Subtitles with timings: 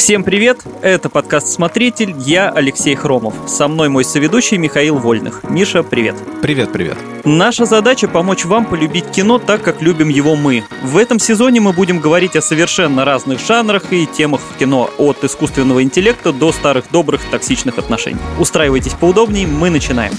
[0.00, 0.62] Всем привет!
[0.80, 3.34] Это подкаст «Смотритель», я Алексей Хромов.
[3.46, 5.44] Со мной мой соведущий Михаил Вольных.
[5.44, 6.16] Миша, привет!
[6.40, 6.96] Привет, привет!
[7.26, 10.64] Наша задача– помочь вам полюбить кино так, как любим его мы.
[10.82, 15.22] В этом сезоне мы будем говорить о совершенно разных жанрах и темах в кино, от
[15.22, 18.20] искусственного интеллекта до старых добрых токсичных отношений.
[18.38, 20.14] Устраивайтесь поудобнее, мы начинаем.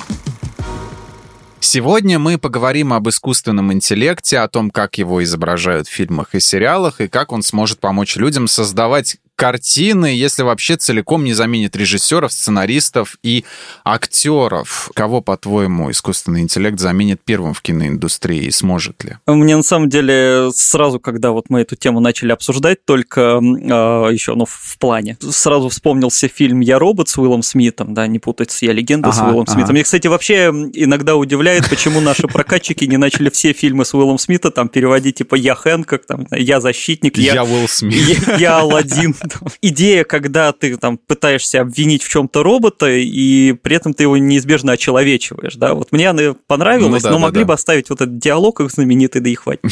[1.63, 7.00] Сегодня мы поговорим об искусственном интеллекте, о том, как его изображают в фильмах и сериалах,
[7.00, 13.17] и как он сможет помочь людям создавать картины, если вообще целиком не заменит режиссеров, сценаристов
[13.23, 13.43] и
[13.83, 14.91] актеров.
[14.93, 19.17] Кого, по-твоему, искусственный интеллект заменит первым в киноиндустрии и сможет ли?
[19.25, 23.39] Мне на самом деле сразу, когда вот мы эту тему начали обсуждать, только э,
[23.71, 28.19] а, еще, ну, в плане, сразу вспомнился фильм «Я робот» с Уиллом Смитом, да, не
[28.19, 29.53] путать с «Я легенда» ага, с Уиллом ага.
[29.53, 29.71] Смитом.
[29.71, 34.52] Мне, кстати, вообще иногда удивляет, почему наши прокатчики не начали все фильмы с Уиллом Смита
[34.52, 39.16] там переводить типа «Я Хэнкок», там, «Я защитник», «Я, я Уилл Смит», «Я, я Аладдин»,
[39.62, 44.73] идея, когда ты там пытаешься обвинить в чем-то робота, и при этом ты его неизбежно
[44.73, 47.47] очеловечиваешь, да, вот мне она понравилась, ну, да, но да, могли да.
[47.47, 49.61] бы оставить вот этот диалог их знаменитый, да и хватит.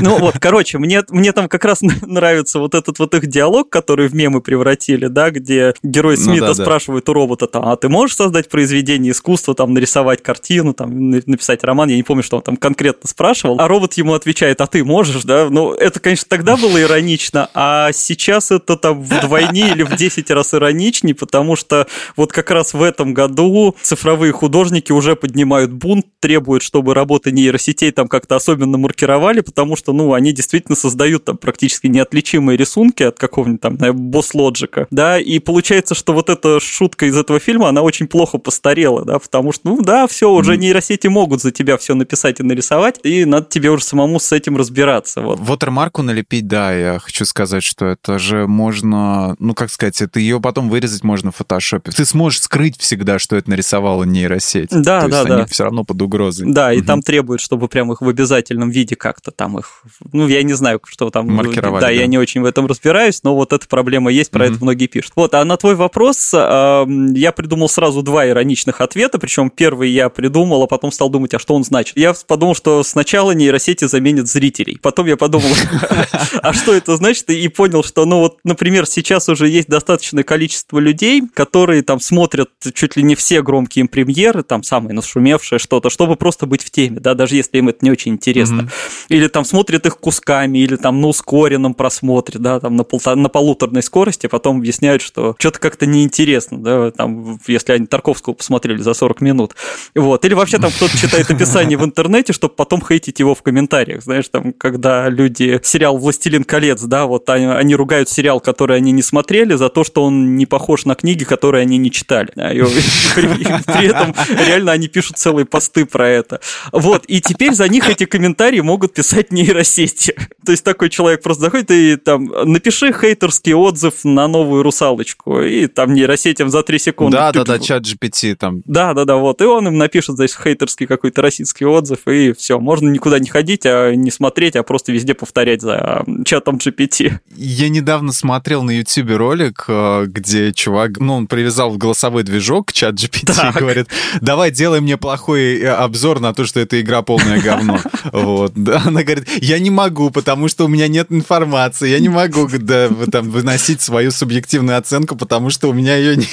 [0.00, 4.08] Ну вот, короче, мне, мне там как раз нравится вот этот вот их диалог, который
[4.08, 7.76] в мемы превратили, да, где герой ну Смита ну, да, спрашивает у робота там, а
[7.76, 12.36] ты можешь создать произведение искусства, там, нарисовать картину, там, написать роман, я не помню, что
[12.36, 16.26] он там конкретно спрашивал, а робот ему отвечает, а ты можешь, да, ну, это, конечно,
[16.28, 21.86] тогда было иронично, а сейчас это там вдвойне или в 10 раз ироничнее, потому что
[22.16, 27.90] вот как раз в этом году цифровые художники уже поднимают бунт, требуют, чтобы работы нейросетей
[27.92, 33.18] там как-то особенно маркировали, потому что, ну, они действительно создают там практически неотличимые рисунки от
[33.18, 38.06] какого-нибудь там босс-лоджика, да, и получается, что вот эта шутка из этого фильма, она очень
[38.06, 42.40] плохо постарела, да, потому что, ну, да, все, уже нейросети могут за тебя все написать
[42.40, 45.20] и нарисовать, и надо тебе уже самому с этим разбираться.
[45.20, 45.38] Вот.
[45.40, 50.40] Вотермарку налепить, да, я хочу сказать, что это же можно ну, как сказать, это ее
[50.40, 51.90] потом вырезать можно в фотошопе.
[51.90, 54.70] Ты сможешь скрыть всегда, что это нарисовала нейросеть.
[54.70, 55.36] Да, То да, есть да.
[55.36, 56.52] они все равно под угрозой.
[56.52, 56.86] Да, и угу.
[56.86, 60.80] там требуют, чтобы прям их в обязательном виде как-то там их, ну, я не знаю,
[60.86, 61.28] что там.
[61.30, 61.80] Маркировали.
[61.80, 64.54] Да, да, я не очень в этом разбираюсь, но вот эта проблема есть, про угу.
[64.54, 65.12] это многие пишут.
[65.16, 70.62] Вот, а на твой вопрос я придумал сразу два ироничных ответа, причем первый я придумал,
[70.62, 71.96] а потом стал думать, а что он значит.
[71.96, 74.78] Я подумал, что сначала нейросети заменят зрителей.
[74.80, 75.48] Потом я подумал,
[76.42, 80.78] а что это значит, и понял, что, ну вот, например, сейчас уже есть достаточное количество
[80.78, 85.90] людей, которые там смотрят чуть ли не все громкие им премьеры, там самые нашумевшие что-то,
[85.90, 88.62] чтобы просто быть в теме, да, даже если им это не очень интересно.
[88.62, 89.06] Mm-hmm.
[89.08, 93.28] Или там смотрят их кусками, или там на ускоренном просмотре, да, там на, полта- на
[93.28, 98.94] полуторной скорости, потом объясняют, что что-то как-то неинтересно, да, там, если они Тарковского посмотрели за
[98.94, 99.54] 40 минут.
[99.94, 100.24] Вот.
[100.24, 104.28] Или вообще там кто-то читает описание в интернете, чтобы потом хейтить его в комментариях, знаешь,
[104.28, 109.02] там, когда люди сериал «Властелин колец», да, вот они, они ругают сериал, который они не
[109.02, 112.30] смотрели, за то, что он не похож на книги, которые они не читали.
[112.34, 114.14] При этом
[114.46, 116.40] реально они пишут целые посты про это.
[116.72, 120.14] Вот, и теперь за них эти комментарии могут писать нейросети.
[120.44, 125.66] То есть такой человек просто заходит и там, напиши хейтерский отзыв на новую русалочку, и
[125.66, 127.16] там нейросетям за 3 секунды.
[127.16, 128.62] Да, да, да, чат GPT там.
[128.66, 132.58] Да, да, да, вот, и он им напишет, значит, хейтерский какой-то российский отзыв, и все,
[132.58, 137.18] можно никуда не ходить, а не смотреть, а просто везде повторять за чатом GPT.
[137.36, 142.72] Я недавно смотрел на YouTube ролик, э, где чувак, ну, он привязал в голосовой движок
[142.72, 143.56] чат GPT так.
[143.56, 143.88] и говорит,
[144.20, 147.80] давай делай мне плохой э, обзор на то, что эта игра полное говно.
[148.12, 148.54] Вот.
[148.56, 152.88] Она говорит, я не могу, потому что у меня нет информации, я не могу да,
[153.10, 156.28] там, выносить свою субъективную оценку, потому что у меня ее нет.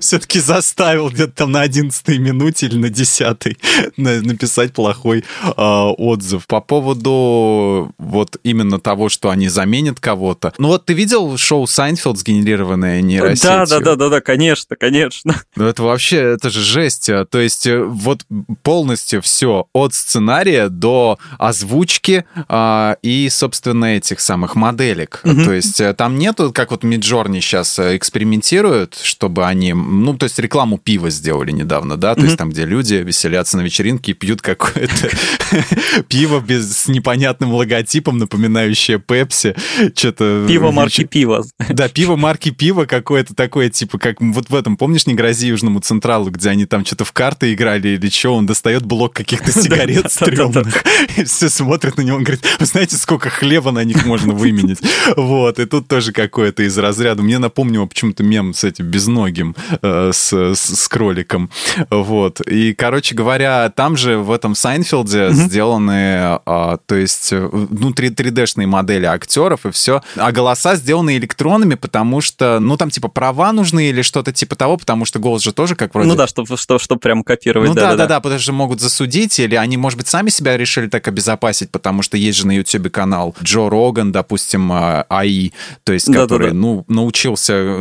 [0.00, 3.58] Все-таки заставил где-то там на 11 минуте или на 10
[3.96, 6.46] написать плохой э, отзыв.
[6.46, 10.52] По поводу вот именно того, что они заменят кого-то.
[10.58, 13.50] Ну вот ты видел шоу Seinfeld, сгенерированное нейросетью?
[13.50, 15.34] Да, да, да, да, да, конечно, конечно.
[15.56, 17.10] Ну это вообще, это же жесть.
[17.10, 17.24] А.
[17.24, 18.24] То есть э, вот
[18.62, 25.20] полностью все от сценария до озвучки а, и, собственно, этих самых моделек.
[25.24, 25.44] Угу.
[25.44, 30.24] То есть э, там нету, как вот Midjourney сейчас э, экспериментируют, чтобы они, ну, то
[30.24, 32.26] есть рекламу пива сделали недавно, да, то угу.
[32.26, 35.10] есть там, где люди веселятся на вечеринке и пьют какое-то
[36.08, 39.56] пиво без с непонятным логотипом, напоминающее Пепси,
[39.94, 41.44] что-то Пиво марки пива.
[41.68, 45.80] Да, пиво марки пива какое-то такое, типа, как вот в этом, помнишь, «Не грози Южному
[45.80, 50.10] Централу», где они там что-то в карты играли или что, он достает блок каких-то сигарет
[50.10, 50.84] стрёмных,
[51.16, 54.78] и все смотрят на него, он говорит, вы знаете, сколько хлеба на них можно выменить?
[55.16, 57.22] Вот, и тут тоже какое-то из разряда.
[57.22, 61.50] Мне напомнило почему-то мем с этим безногим, э, с, с, кроликом.
[61.90, 62.40] Вот.
[62.40, 67.90] И, короче говоря, там же в этом Seinfeld е сделаны, а, то есть, э, ну,
[67.90, 73.52] 3D-шные модели актеров, и все А голоса сделаны электронными, потому что, ну, там, типа, права
[73.52, 76.08] нужны или что-то типа того, потому что голос же тоже как вроде...
[76.08, 77.68] Ну да, чтобы что, что прям копировать.
[77.68, 80.88] Ну да, да, да, потому что могут засудить, или они, может быть, сами себя решили
[80.88, 85.50] так обезопасить, потому что есть же на YouTube канал Джо Роган, допустим, а, AI,
[85.84, 87.80] то есть, который, ну, научился,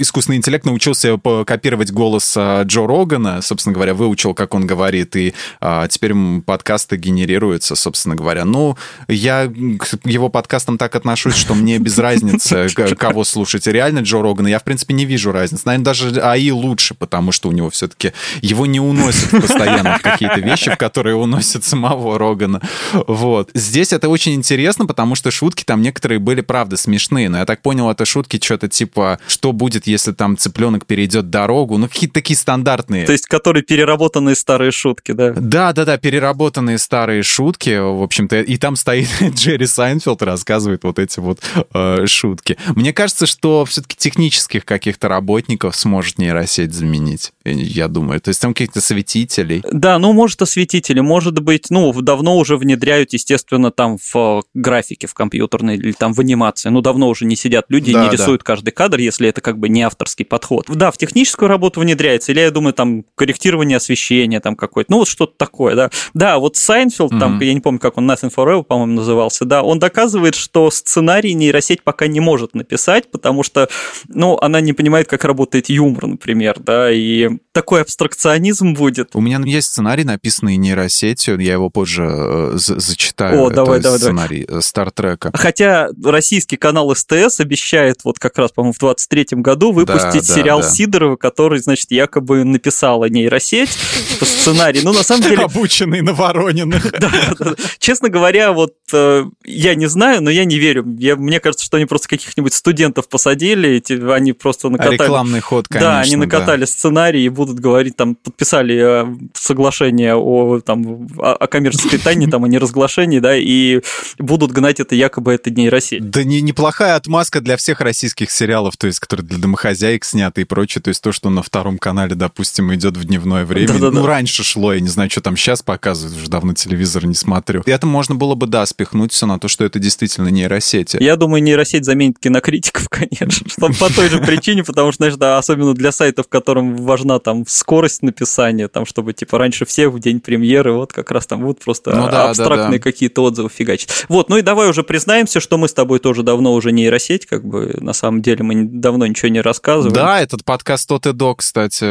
[0.00, 5.34] искусственный интеллект научился копировать голос а, Джо Рогана, собственно говоря, выучил, как он говорит, и
[5.60, 6.14] а, теперь
[6.44, 8.44] подкасты генерируются, собственно говоря.
[8.44, 8.76] Ну,
[9.08, 12.68] я к его подкастам так отношусь, что мне без разницы,
[12.98, 13.66] кого слушать.
[13.66, 15.64] Реально Джо Рогана, я, в принципе, не вижу разницы.
[15.66, 20.40] Наверное, даже АИ лучше, потому что у него все-таки его не уносят постоянно в какие-то
[20.40, 22.62] вещи, в которые уносят самого Рогана.
[23.06, 23.50] Вот.
[23.54, 27.28] Здесь это очень интересно, потому что шутки там некоторые были, правда, смешные.
[27.28, 31.78] Но я так понял, это шутки что-то типа, что будет, если там цыпленок перейдет дорогу.
[31.78, 33.06] Ну, какие-то такие стандартные.
[33.06, 35.32] То есть, которые переработанные старые шутки, да?
[35.32, 38.40] Да, да, да, переработанные старые шутки, в общем-то.
[38.40, 41.40] И там стоит Джерри Сайнфилд, рассказывает вот эти вот
[41.72, 42.56] э, шутки.
[42.74, 48.20] Мне кажется, что все-таки технических каких-то работников сможет нейросеть заменить, я думаю.
[48.20, 49.62] То есть там каких-то осветителей.
[49.70, 55.06] Да, ну, может, осветители, может быть, ну, давно уже внедряют, естественно, там в э, графике,
[55.06, 56.68] в компьютерной или там в анимации.
[56.68, 58.44] Ну, давно уже не сидят люди да, и не рисуют да.
[58.44, 60.66] каждый кадр, если это как бы не авторский подход.
[60.68, 65.08] Да, в техническую работу внедряется, или, я думаю, там корректирование освещения там какое-то, ну, вот
[65.08, 65.90] что-то такое, да.
[66.14, 67.20] Да, вот Seinfeld, mm-hmm.
[67.20, 71.34] там, я не помню, как он, Nothing Forever, по-моему, назывался, да, он доказывает, что сценарий
[71.38, 73.68] нейросеть пока не может написать, потому что,
[74.08, 79.10] ну, она не понимает, как работает юмор, например, да, и такой абстракционизм будет.
[79.14, 83.42] У меня есть сценарий, написанный нейросетью, я его позже э, зачитаю.
[83.42, 84.60] О, давай, давай, сценарий давай.
[84.60, 85.32] Э, Стартрека.
[85.34, 90.60] Хотя российский канал СТС обещает вот как раз, по-моему, в 23 году выпустить да, сериал
[90.60, 90.68] да.
[90.68, 93.76] Сидорова, который, значит, якобы написала нейросеть
[94.20, 94.84] по сценарию.
[94.84, 95.44] Ну, на самом деле...
[95.44, 96.92] Обученный на Ворониных.
[96.98, 100.84] Да, да, Честно говоря, вот э, я не знаю, но я не верю.
[100.98, 104.94] Я, мне кажется, что они просто каких-нибудь студентов посадили, эти, они просто накатали...
[104.94, 105.90] Рекламный ход, конечно.
[105.90, 111.98] Да, они накатали сценарий и будут говорить, там, подписали э, соглашение о, там, о коммерческой
[111.98, 113.80] тайне, там, о неразглашении, да, и
[114.18, 116.10] будут гнать это якобы это нейросеть.
[116.10, 120.44] Да не, неплохая отмазка для всех российских сериалов, то есть, которые для домохозяек сняты и
[120.44, 123.68] прочее, то есть то, что на втором канале, допустим, идет в дневное время.
[123.68, 124.08] Да, да, ну, да.
[124.08, 127.62] раньше шло, я не знаю, что там сейчас показывают, уже давно телевизор не смотрю.
[127.66, 130.98] И это можно было бы, да, спихнуть все на то, что это действительно нейросети.
[131.00, 135.74] Я думаю, нейросеть заменит кинокритиков, конечно, по той же причине, потому что, знаешь, да, особенно
[135.74, 140.72] для сайтов, которым важна там скорость написания, там, чтобы, типа, раньше всех в день премьеры,
[140.72, 142.90] вот как раз там будут просто ну, да, абстрактные да, да.
[142.90, 144.06] какие-то отзывы фигачить.
[144.08, 147.44] Вот, ну и давай уже признаемся, что мы с тобой тоже давно уже нейросеть, как
[147.44, 149.94] бы, на самом деле мы давно ничего не рассказываем.
[149.94, 151.84] Да, этот подкаст тот и до, кстати,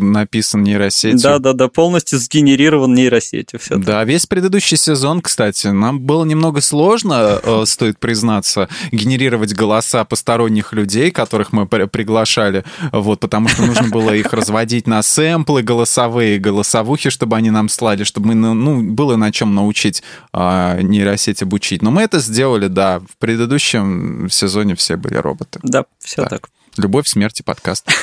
[0.00, 1.20] написан нейросетью.
[1.20, 3.58] Да-да-да, полностью сгенерирован нейросетью.
[3.60, 10.04] Все да, весь предыдущий сезон, кстати, нам было немного сложно, э, стоит признаться, генерировать голоса
[10.04, 16.38] посторонних людей, которых мы приглашали, вот, потому что нужно было их разводить на сэмплы голосовые,
[16.38, 20.02] голосовухи, чтобы они нам слали, чтобы мы, ну, было на чем научить
[20.32, 21.82] а, нейросеть обучить.
[21.82, 25.60] Но мы это сделали, да, в предыдущем сезоне все были роботы.
[25.62, 26.28] Да, все да.
[26.28, 26.50] так.
[26.76, 27.86] Любовь, смерть и подкаст.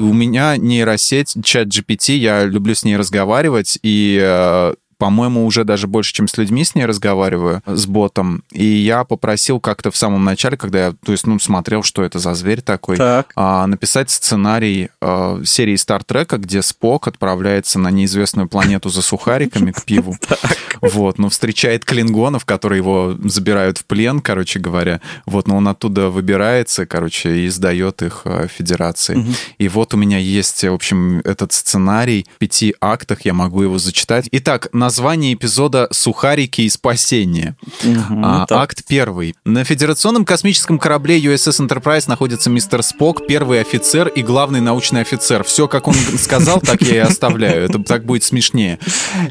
[0.00, 5.64] И у меня нейросеть, чат GPT, я люблю с ней разговаривать, и э, по-моему, уже
[5.64, 8.44] даже больше, чем с людьми с ней разговариваю, с ботом.
[8.52, 12.18] И я попросил как-то в самом начале, когда я, то есть, ну, смотрел, что это
[12.18, 13.32] за зверь такой, так.
[13.34, 19.82] а, написать сценарий а, серии Стартрека, где Спок отправляется на неизвестную планету за сухариками к
[19.84, 20.16] пиву.
[20.82, 25.02] Вот, но встречает клингонов, которые его забирают в плен, короче говоря.
[25.26, 29.26] Вот, но он оттуда выбирается, короче, и сдает их а, Федерации.
[29.58, 33.76] И вот у меня есть, в общем, этот сценарий в пяти актах, я могу его
[33.76, 34.28] зачитать.
[34.32, 37.54] Итак, на название эпизода «Сухарики и спасение».
[37.84, 39.36] Угу, а, акт первый.
[39.44, 45.44] На федерационном космическом корабле USS Enterprise находится мистер Спок, первый офицер и главный научный офицер.
[45.44, 47.66] Все, как он сказал, так я и оставляю.
[47.66, 48.80] Это так будет смешнее.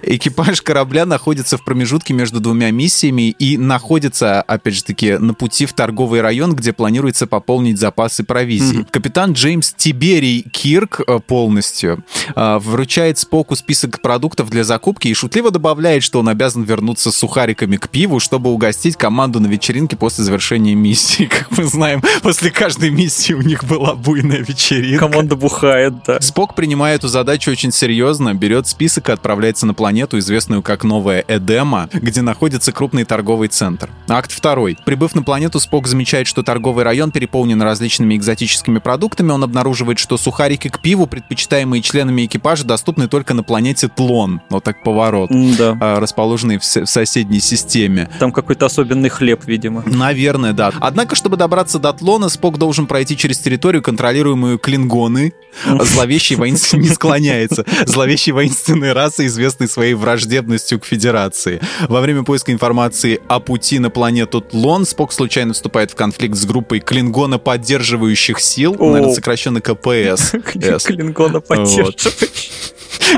[0.02, 5.66] Экипаж корабля находится в промежутке между двумя миссиями и находится, опять же таки, на пути
[5.66, 8.80] в торговый район, где планируется пополнить запасы провизии.
[8.80, 8.92] Mm-hmm.
[8.92, 15.49] Капитан Джеймс Тиберий Кирк э, полностью э, вручает Споку список продуктов для закупки и шутливо
[15.50, 19.96] Шутливо добавляет, что он обязан вернуться с сухариками к пиву, чтобы угостить команду на вечеринке
[19.98, 21.26] после завершения миссии.
[21.30, 25.08] Как мы знаем, после каждой миссии у них была буйная вечеринка.
[25.08, 26.22] Команда бухает, да.
[26.22, 31.24] Спок принимает эту задачу очень серьезно, берет список и отправляется на планету, известную как Новая
[31.28, 33.90] Эдема, где находится крупный торговый центр.
[34.08, 34.78] Акт второй.
[34.86, 39.32] Прибыв на планету, Спок замечает, что торговый район переполнен различными экзотическими продуктами.
[39.32, 44.42] Он обнаруживает, что сухарики к пиву, предпочитаемые членами экипажа, доступны только на планете Тлон.
[44.50, 45.32] Вот так поворот.
[45.58, 45.78] Да.
[45.80, 48.10] А, расположенные в, соседней системе.
[48.20, 49.84] Там какой-то особенный хлеб, видимо.
[49.86, 50.72] Наверное, да.
[50.80, 55.34] Однако, чтобы добраться до Тлона, Спок должен пройти через территорию, контролируемую клингоны.
[55.66, 57.66] Зловещий воинственный не склоняется.
[57.86, 61.60] Зловещий воинственной расы, известной своей враждебностью к Федерации.
[61.88, 66.46] Во время поиска информации о пути на планету Тлон Спок случайно вступает в конфликт с
[66.46, 70.32] группой клингона поддерживающих сил, наверное, сокращенно КПС.
[70.86, 72.14] Клингона поддерживающих.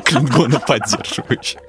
[0.03, 1.59] Клингона поддерживающих.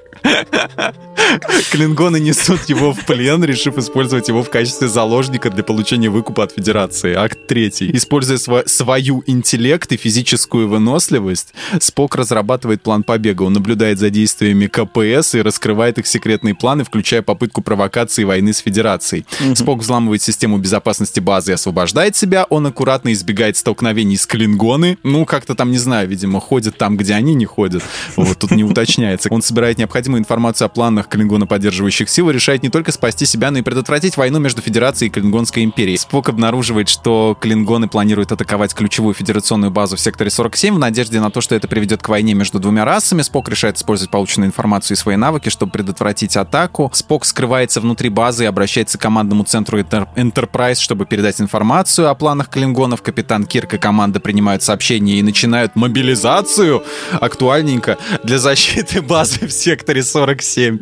[1.71, 6.53] Клингоны несут его в плен, решив использовать его в качестве заложника для получения выкупа от
[6.53, 7.15] Федерации.
[7.15, 7.91] Акт третий.
[7.97, 13.43] Используя св- свою интеллект и физическую выносливость, Спок разрабатывает план побега.
[13.43, 18.59] Он наблюдает за действиями КПС и раскрывает их секретные планы, включая попытку провокации войны с
[18.59, 19.25] Федерацией.
[19.41, 19.57] Mm-hmm.
[19.57, 22.45] Спок взламывает систему безопасности базы и освобождает себя.
[22.51, 24.99] Он аккуратно избегает столкновений с Клингоны.
[25.03, 27.83] Ну, как-то там, не знаю, видимо, ходит там, где они не ходят.
[28.17, 29.29] Вот тут не уточняется.
[29.31, 29.79] Он собирает
[30.13, 34.17] необходимую информацию о планах Клингона поддерживающих сил решает не только спасти себя, но и предотвратить
[34.17, 35.97] войну между Федерацией и Клингонской империей.
[35.97, 41.31] Спок обнаруживает, что Клингоны планируют атаковать ключевую федерационную базу в секторе 47 в надежде на
[41.31, 43.23] то, что это приведет к войне между двумя расами.
[43.23, 46.91] Спок решает использовать полученную информацию и свои навыки, чтобы предотвратить атаку.
[46.93, 52.49] Спок скрывается внутри базы и обращается к командному центру Enterprise, чтобы передать информацию о планах
[52.49, 53.03] Клингонов.
[53.03, 56.83] Капитан Кирк и команда принимают сообщения и начинают мобилизацию.
[57.13, 60.81] Актуальненько для защиты базы в секторе 47.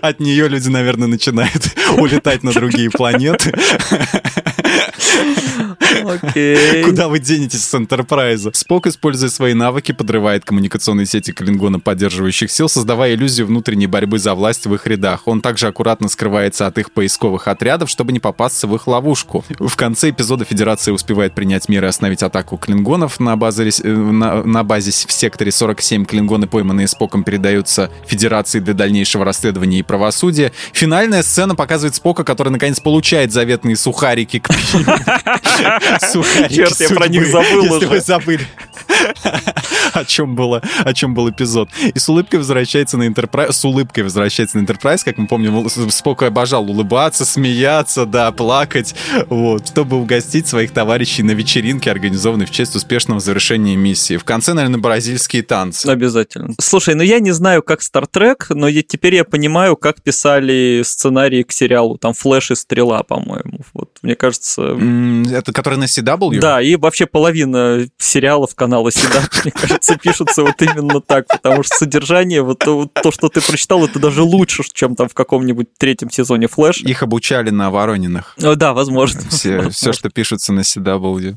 [0.00, 3.52] От нее люди, наверное, начинают улетать на другие планеты.
[6.04, 6.84] Окей.
[6.84, 8.50] Куда вы денетесь с Энтерпрайза?
[8.54, 14.34] Спок, используя свои навыки, подрывает коммуникационные сети Клингона поддерживающих сил, создавая иллюзию внутренней борьбы за
[14.34, 15.26] власть в их рядах.
[15.26, 19.44] Он также аккуратно скрывается от их поисковых отрядов, чтобы не попасться в их ловушку.
[19.58, 24.64] В конце эпизода Федерация успевает принять меры остановить атаку клингонов на, базе, э, на, на
[24.64, 26.04] базе в секторе 47.
[26.04, 30.52] Клингоны, пойманные Споком, передаются Федерации для дальнейшего расследования и правосудия.
[30.72, 34.48] Финальная сцена показывает Спока, который наконец получает заветные сухарики к
[36.00, 38.46] Сухарики Черт, я про них забыл Если вы забыли.
[39.92, 41.68] о чем было, о чем был эпизод.
[41.94, 46.22] И с улыбкой возвращается на Enterprise, с улыбкой возвращается на Enterprise, как мы помним, Спок
[46.22, 48.94] обожал улыбаться, смеяться, да, плакать,
[49.28, 54.16] вот, чтобы угостить своих товарищей на вечеринке, организованной в честь успешного завершения миссии.
[54.16, 55.86] В конце, наверное, бразильские танцы.
[55.86, 56.54] Обязательно.
[56.60, 60.82] Слушай, ну я не знаю, как Star Trek, но я, теперь я понимаю, как писали
[60.84, 63.60] сценарии к сериалу, там Флэш и Стрела, по-моему.
[63.74, 64.61] Вот, мне кажется...
[64.62, 66.38] Это который на CW?
[66.40, 71.76] Да, и вообще половина сериалов канала CW, мне кажется, пишутся вот именно так, потому что
[71.76, 76.48] содержание, вот то, что ты прочитал, это даже лучше, чем там в каком-нибудь третьем сезоне
[76.48, 76.78] Флэш.
[76.78, 78.36] Их обучали на Воронинах.
[78.38, 79.20] Да, возможно.
[79.30, 79.72] Все, возможно.
[79.72, 81.36] все что пишется на CW.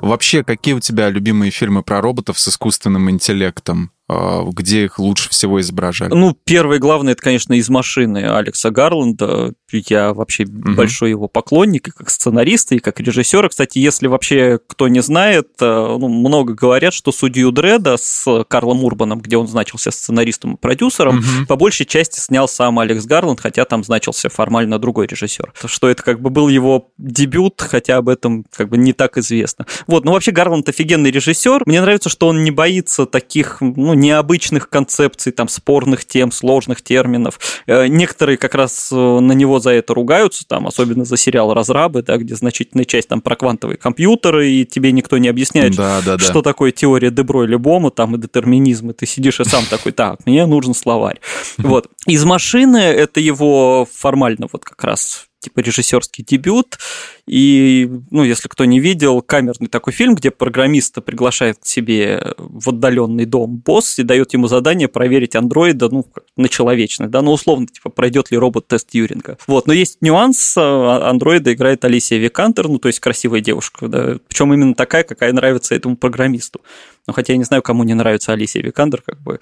[0.00, 3.90] Вообще, какие у тебя любимые фильмы про роботов с искусственным интеллектом?
[4.08, 6.14] А, где их лучше всего изображали?
[6.14, 9.52] Ну, первый главный, это, конечно, из машины Алекса Гарланда.
[9.70, 10.74] Я вообще угу.
[10.74, 13.48] большой его поклонник, и как сценариста, и как режиссера.
[13.48, 18.84] Кстати, если вообще кто не знает, э, ну, много говорят, что судью Дреда с Карлом
[18.84, 21.46] Урбаном, где он значился сценаристом и продюсером, угу.
[21.46, 25.52] по большей части снял сам Алекс Гарланд, хотя там значился формально другой режиссер.
[25.64, 29.66] Что это как бы был его дебют, хотя об этом как бы не так известно.
[29.86, 31.62] Вот, ну вообще Гарланд офигенный режиссер.
[31.66, 37.38] Мне нравится, что он не боится таких, ну, необычных концепций, там, спорных тем, сложных терминов.
[37.66, 42.02] Э, некоторые как раз э, на него за это ругаются, там, особенно за сериал «Разрабы»,
[42.02, 46.18] да, где значительная часть там про квантовые компьютеры, и тебе никто не объясняет, да, да,
[46.18, 46.42] что да.
[46.42, 50.74] такое теория Деброй-Лебома, там, и детерминизм, и ты сидишь и сам такой, так, мне нужен
[50.74, 51.20] словарь.
[51.58, 51.88] Вот.
[52.06, 56.78] Из машины это его формально вот как раз типа режиссерский дебют.
[57.26, 62.70] И, ну, если кто не видел, камерный такой фильм, где программиста приглашает к себе в
[62.70, 67.66] отдаленный дом босс и дает ему задание проверить андроида, ну, на человечность, да, ну, условно,
[67.66, 69.38] типа, пройдет ли робот тест Юринга.
[69.46, 74.18] Вот, но есть нюанс, а, андроида играет Алисия Викантер, ну, то есть красивая девушка, да,
[74.26, 76.60] причем именно такая, какая нравится этому программисту.
[77.06, 79.40] Ну, хотя я не знаю, кому не нравится Алисия Викандер, как бы.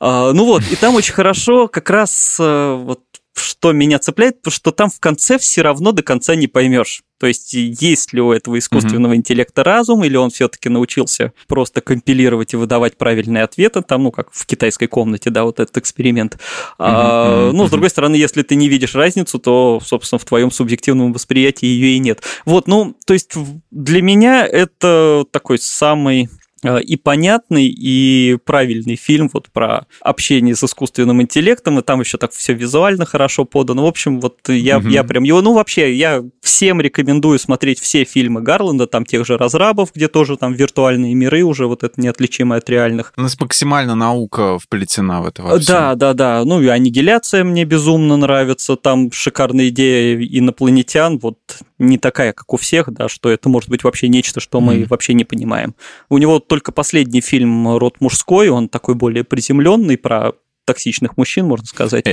[0.00, 3.00] А, ну вот, и там очень хорошо как раз э, вот
[3.40, 7.02] что меня цепляет, то что там в конце все равно до конца не поймешь.
[7.18, 9.16] То есть, есть ли у этого искусственного mm-hmm.
[9.16, 14.28] интеллекта разум, или он все-таки научился просто компилировать и выдавать правильные ответы, там, ну, как
[14.32, 16.34] в китайской комнате, да, вот этот эксперимент.
[16.34, 16.74] Mm-hmm.
[16.78, 21.14] А, ну, с другой стороны, если ты не видишь разницу, то, собственно, в твоем субъективном
[21.14, 22.22] восприятии ее и нет.
[22.44, 23.32] Вот, ну, то есть,
[23.70, 26.28] для меня это такой самый
[26.64, 32.32] и понятный, и правильный фильм вот про общение с искусственным интеллектом, и там еще так
[32.32, 33.84] все визуально хорошо подано.
[33.84, 34.88] В общем, вот я, угу.
[34.88, 39.36] я прям его, ну вообще, я всем рекомендую смотреть все фильмы Гарланда, там тех же
[39.36, 43.12] разрабов, где тоже там виртуальные миры уже, вот это неотличимое от реальных.
[43.16, 46.42] У нас максимально наука вплетена в это во Да, да, да.
[46.44, 51.38] Ну и аннигиляция мне безумно нравится, там шикарная идея инопланетян, вот
[51.78, 54.88] не такая, как у всех, да, что это может быть вообще нечто, что мы mm.
[54.88, 55.74] вообще не понимаем.
[56.08, 60.32] У него только последний фильм «Род мужской», он такой более приземленный, про
[60.66, 62.04] токсичных мужчин, можно сказать.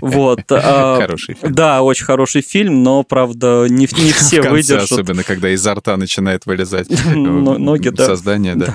[0.00, 0.40] Вот.
[0.50, 1.54] А, хороший фильм.
[1.54, 4.92] Да, очень хороший фильм, но, правда, не, не все В конце выдержат.
[4.92, 8.06] особенно, когда изо рта начинает вылезать ноги, да.
[8.06, 8.74] Создание, да.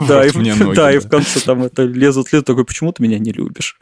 [0.00, 0.24] Да,
[0.94, 3.76] и, в конце там это лезут, лезут, такой, почему ты меня не любишь?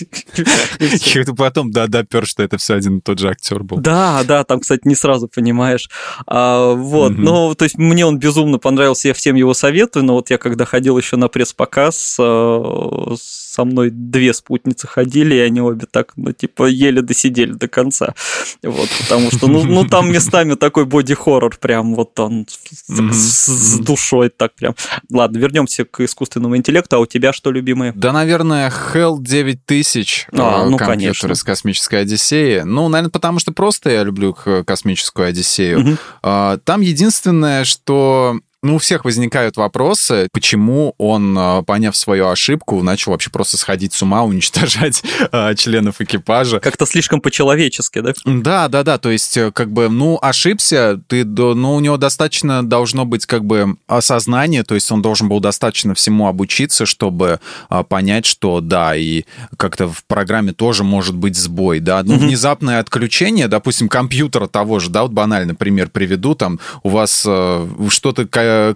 [0.00, 3.78] И потом, да, допер, что это все один и тот же актер был.
[3.78, 5.88] Да, да, там, кстати, не сразу понимаешь.
[6.26, 10.30] А, вот, ну, то есть мне он безумно понравился, я всем его советую, но вот
[10.30, 12.16] я когда ходил еще на пресс-показ,
[12.50, 17.68] а, со мной две спутницы ходили, и они обе так, ну, типа, еле досидели до
[17.68, 18.14] конца.
[18.62, 24.28] Вот, потому что, ну, ну там местами такой боди-хоррор прям вот он с, с душой
[24.28, 24.74] так прям.
[25.10, 27.92] Ладно, вернемся к искусственному интеллекту, а у тебя что любимое?
[27.94, 30.28] Да, наверное, Hell 9000.
[30.32, 31.32] А, ну, конечно.
[31.32, 32.60] из космической Одиссеи.
[32.60, 35.80] Ну, наверное, потому что просто я люблю космическую Одиссею.
[35.80, 36.60] Угу.
[36.64, 43.12] Там единственное, что ну, у всех возникают вопросы, почему он, а, поняв свою ошибку, начал
[43.12, 45.02] вообще просто сходить с ума, уничтожать
[45.32, 46.60] э, членов экипажа.
[46.60, 48.12] Как-то слишком по-человечески, да?
[48.24, 48.98] Да, да, да.
[48.98, 53.44] То есть, э, как бы, ну, ошибся, ты, ну, у него достаточно должно быть, как
[53.44, 57.40] бы, осознание, то есть он должен был достаточно всему обучиться, чтобы
[57.70, 59.24] э, понять, что да, и
[59.56, 62.02] как-то в программе тоже может быть сбой, да.
[62.02, 62.18] Ну, mm-hmm.
[62.18, 67.68] внезапное отключение, допустим, компьютера того же, да, вот банальный пример приведу, там у вас э,
[67.88, 68.26] что-то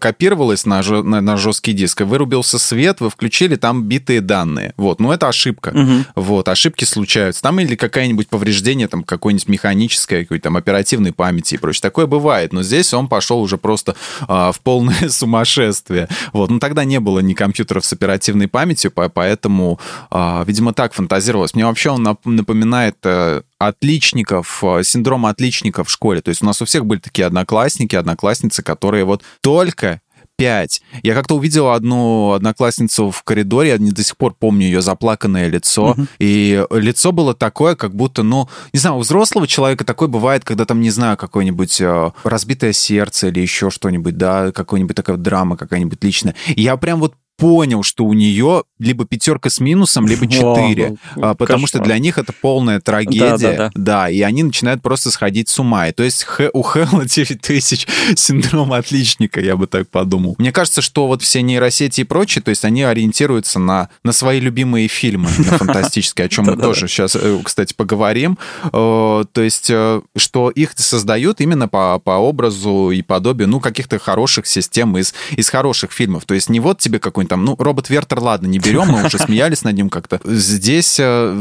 [0.00, 4.74] копировалось на, на, на жесткий диск, и вырубился свет, вы включили там битые данные.
[4.76, 5.68] Вот, ну это ошибка.
[5.68, 6.04] Угу.
[6.16, 7.42] Вот, ошибки случаются.
[7.42, 11.82] Там или какое-нибудь повреждение там какой-нибудь механической, какой-то там оперативной памяти и прочее.
[11.82, 13.96] Такое бывает, но здесь он пошел уже просто
[14.28, 16.08] а, в полное сумасшествие.
[16.32, 21.54] Вот, ну тогда не было ни компьютеров с оперативной памятью, поэтому, а, видимо, так фантазировалось.
[21.54, 26.20] Мне вообще он напоминает э, отличников, э, синдром отличников в школе.
[26.20, 30.00] То есть у нас у всех были такие одноклассники, одноклассницы, которые вот только
[30.36, 30.82] 5.
[31.02, 35.48] Я как-то увидел одну одноклассницу в коридоре, я не до сих пор помню ее заплаканное
[35.48, 36.06] лицо, угу.
[36.18, 40.64] и лицо было такое, как будто, ну, не знаю, у взрослого человека такое бывает, когда
[40.64, 46.02] там, не знаю, какое-нибудь э, разбитое сердце или еще что-нибудь, да, какая-нибудь такая драма какая-нибудь
[46.02, 46.34] личная.
[46.48, 51.34] И я прям вот понял, что у нее либо пятерка с минусом, либо четыре, а,
[51.34, 53.70] потому что для них это полная трагедия, да, да, да.
[53.74, 55.88] да, и они начинают просто сходить с ума.
[55.88, 60.36] И то есть у Хэлла 9 тысяч синдром отличника, я бы так подумал.
[60.38, 64.40] Мне кажется, что вот все нейросети и прочее, то есть они ориентируются на, на свои
[64.40, 68.38] любимые фильмы на фантастические, о чем мы тоже сейчас, э, кстати, поговорим.
[68.72, 73.98] Э, то есть, э, что их создают именно по, по образу и подобию, ну, каких-то
[73.98, 76.24] хороших систем из, из хороших фильмов.
[76.24, 79.04] То есть не вот тебе какой какой-нибудь там, ну, робот Вертер, ладно, не берем, мы
[79.04, 80.20] уже смеялись над ним как-то.
[80.24, 81.32] Здесь э,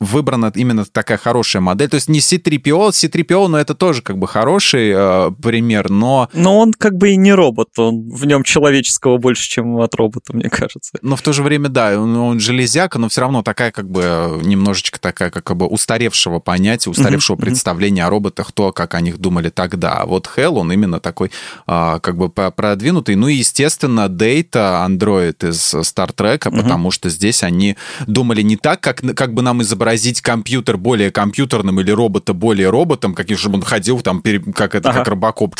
[0.00, 1.88] выбрана именно такая хорошая модель.
[1.88, 6.28] То есть не C3PO, C3PO, но это тоже как бы хороший э, пример, но...
[6.32, 10.34] Но он как бы и не робот, он в нем человеческого больше, чем от робота,
[10.34, 10.92] мне кажется.
[11.02, 14.40] Но в то же время, да, он, он железяка, но все равно такая как бы
[14.42, 17.40] немножечко такая как бы устаревшего понятия, устаревшего mm-hmm.
[17.40, 19.98] представления о роботах, то, как о них думали тогда.
[19.98, 21.30] А вот Hell, он именно такой
[21.66, 23.14] а, как бы продвинутый.
[23.16, 26.58] Ну и, естественно, Data, Android делает из Стартрека, угу.
[26.58, 31.80] потому что здесь они думали не так, как, как бы нам изобразить компьютер более компьютерным
[31.80, 34.22] или робота более роботом, как чтобы он ходил там,
[34.54, 34.98] как это, ага.
[34.98, 35.54] как робокоп,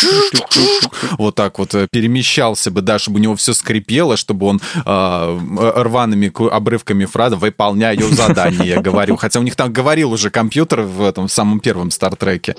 [1.19, 5.39] вот так вот э, перемещался бы, да, чтобы у него все скрипело, чтобы он э,
[5.77, 9.17] рваными обрывками фразы выполняю задание, я говорю.
[9.17, 12.55] Хотя у них там говорил уже компьютер в этом самом первом Стартреке.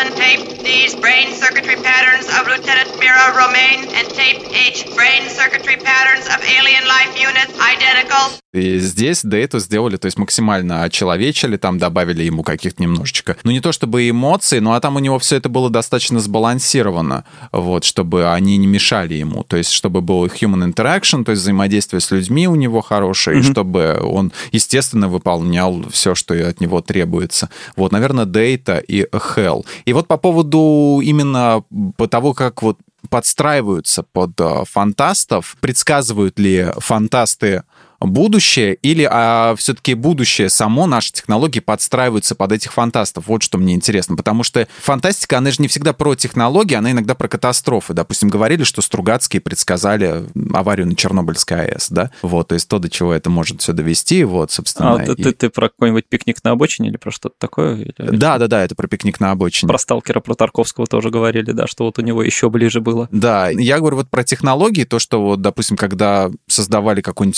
[0.00, 6.24] Tape these brain circuitry patterns of Lieutenant Mira Romaine and tape H brain circuitry patterns
[6.26, 8.40] of alien life units identical.
[8.52, 13.60] И здесь Дейту сделали, то есть максимально очеловечили, там добавили ему каких-то немножечко, ну не
[13.60, 18.32] то чтобы эмоции, ну а там у него все это было достаточно сбалансировано, вот, чтобы
[18.32, 22.48] они не мешали ему, то есть чтобы был human interaction, то есть взаимодействие с людьми
[22.48, 23.40] у него хорошее, mm-hmm.
[23.40, 27.50] и чтобы он, естественно, выполнял все, что от него требуется.
[27.76, 29.64] Вот, наверное, Дейта и Hell.
[29.84, 31.62] И вот по поводу именно
[31.96, 37.62] по того, как вот подстраиваются под э, фантастов, предсказывают ли фантасты
[38.00, 43.26] будущее или а, все-таки будущее само, наши технологии подстраиваются под этих фантастов?
[43.26, 47.14] Вот что мне интересно, потому что фантастика, она же не всегда про технологии, она иногда
[47.14, 47.94] про катастрофы.
[47.94, 52.10] Допустим, говорили, что Стругацкие предсказали аварию на Чернобыльской АЭС, да?
[52.22, 54.94] Вот, то есть то, до чего это может все довести, вот, собственно.
[54.94, 55.22] А, и...
[55.22, 57.76] ты, ты про какой-нибудь пикник на обочине или про что-то такое?
[57.76, 57.94] Или...
[57.98, 59.68] Да, да, да, это про пикник на обочине.
[59.68, 63.08] Про сталкера, про Тарковского тоже говорили, да, что вот у него еще ближе было.
[63.12, 67.36] Да, я говорю вот про технологии, то, что вот, допустим, когда создавали какой-нибудь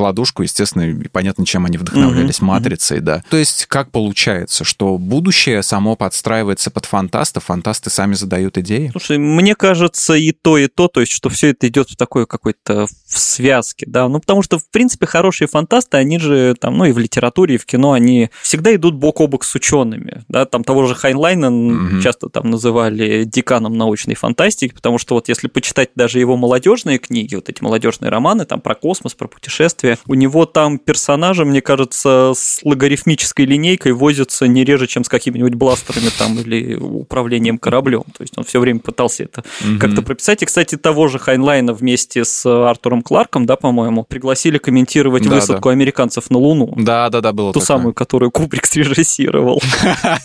[0.00, 2.44] телефон-раскладушку, естественно, понятно, чем они вдохновлялись, mm-hmm.
[2.44, 3.22] матрицей, да.
[3.30, 8.90] То есть как получается, что будущее само подстраивается под фантастов, фантасты сами задают идеи?
[8.92, 12.26] Слушай, мне кажется и то, и то, то есть что все это идет в такой
[12.26, 16.84] какой-то в связке, да, ну потому что, в принципе, хорошие фантасты, они же там, ну
[16.84, 20.46] и в литературе, и в кино, они всегда идут бок о бок с учеными, да,
[20.46, 22.02] там того же Хайнлайна mm-hmm.
[22.02, 27.34] часто там называли деканом научной фантастики, потому что вот если почитать даже его молодежные книги,
[27.34, 32.32] вот эти молодежные романы, там про космос, про путешествия, у него там персонажи, мне кажется,
[32.34, 38.04] с логарифмической линейкой возятся не реже, чем с какими-нибудь бластерами там или управлением кораблем.
[38.16, 39.78] То есть он все время пытался это mm-hmm.
[39.78, 40.42] как-то прописать.
[40.42, 45.68] И, кстати, того же Хайнлайна вместе с Артуром Кларком, да, по-моему, пригласили комментировать да, высадку
[45.68, 45.72] да.
[45.72, 46.72] американцев на Луну.
[46.76, 47.66] Да, да, да, было Ту такое.
[47.66, 49.62] самую, которую Кубрик срежиссировал.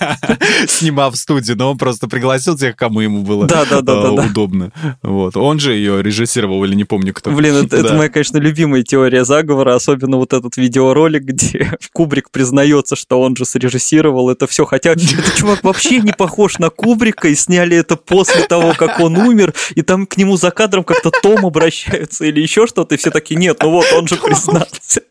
[0.67, 4.71] Снимав в студии, но он просто пригласил тех, кому ему было да, да, да, удобно.
[5.01, 5.37] Вот.
[5.37, 7.31] Он же ее режиссировал или не помню кто.
[7.31, 12.95] Блин, это, это моя, конечно, любимая теория заговора, особенно вот этот видеоролик, где Кубрик признается,
[12.95, 17.35] что он же срежиссировал это все, хотя этот чувак вообще не похож на Кубрика, и
[17.35, 21.45] сняли это после того, как он умер, и там к нему за кадром как-то Том
[21.45, 25.01] обращаются или еще что-то, и все таки нет, ну вот, он же признался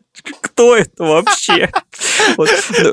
[0.54, 1.70] кто это вообще?
[2.36, 2.48] Вот.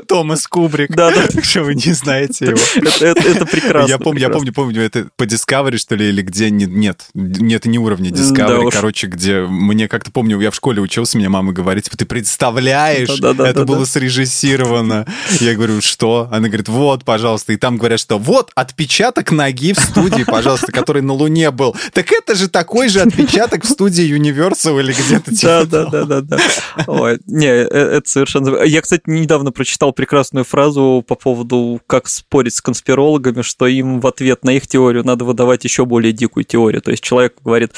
[0.08, 0.94] Томас Кубрик.
[0.94, 1.42] Да, да.
[1.42, 2.58] Что вы не знаете его.
[2.76, 3.88] Это, это, это прекрасно.
[3.88, 4.20] Я помню, прекрасно.
[4.20, 8.10] я помню, помню, это по Discovery, что ли, или где нет, нет, нет, не уровня
[8.10, 11.96] Discovery, да короче, где мне как-то помню, я в школе учился, мне мама говорит, типа,
[11.96, 15.06] ты представляешь, да, да, это было срежиссировано.
[15.40, 16.28] Я говорю, что?
[16.30, 17.52] Она говорит, вот, пожалуйста.
[17.52, 21.76] И там говорят, что вот отпечаток ноги в студии, пожалуйста, который на Луне был.
[21.92, 26.04] Так это же такой же отпечаток в студии Universal или где-то типа Да, да, да,
[26.04, 26.38] да, да.
[26.86, 28.62] Ой, не, это совершенно...
[28.62, 34.06] Я, кстати, недавно прочитал прекрасную фразу по поводу, как спорить с конспирологами, что им в
[34.06, 36.82] ответ на их теорию надо выдавать еще более дикую теорию.
[36.82, 37.72] То есть человек говорит,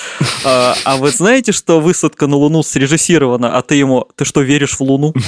[0.45, 4.79] а, а вы знаете, что высадка на Луну срежиссирована, а ты ему, ты что, веришь
[4.79, 5.13] в Луну?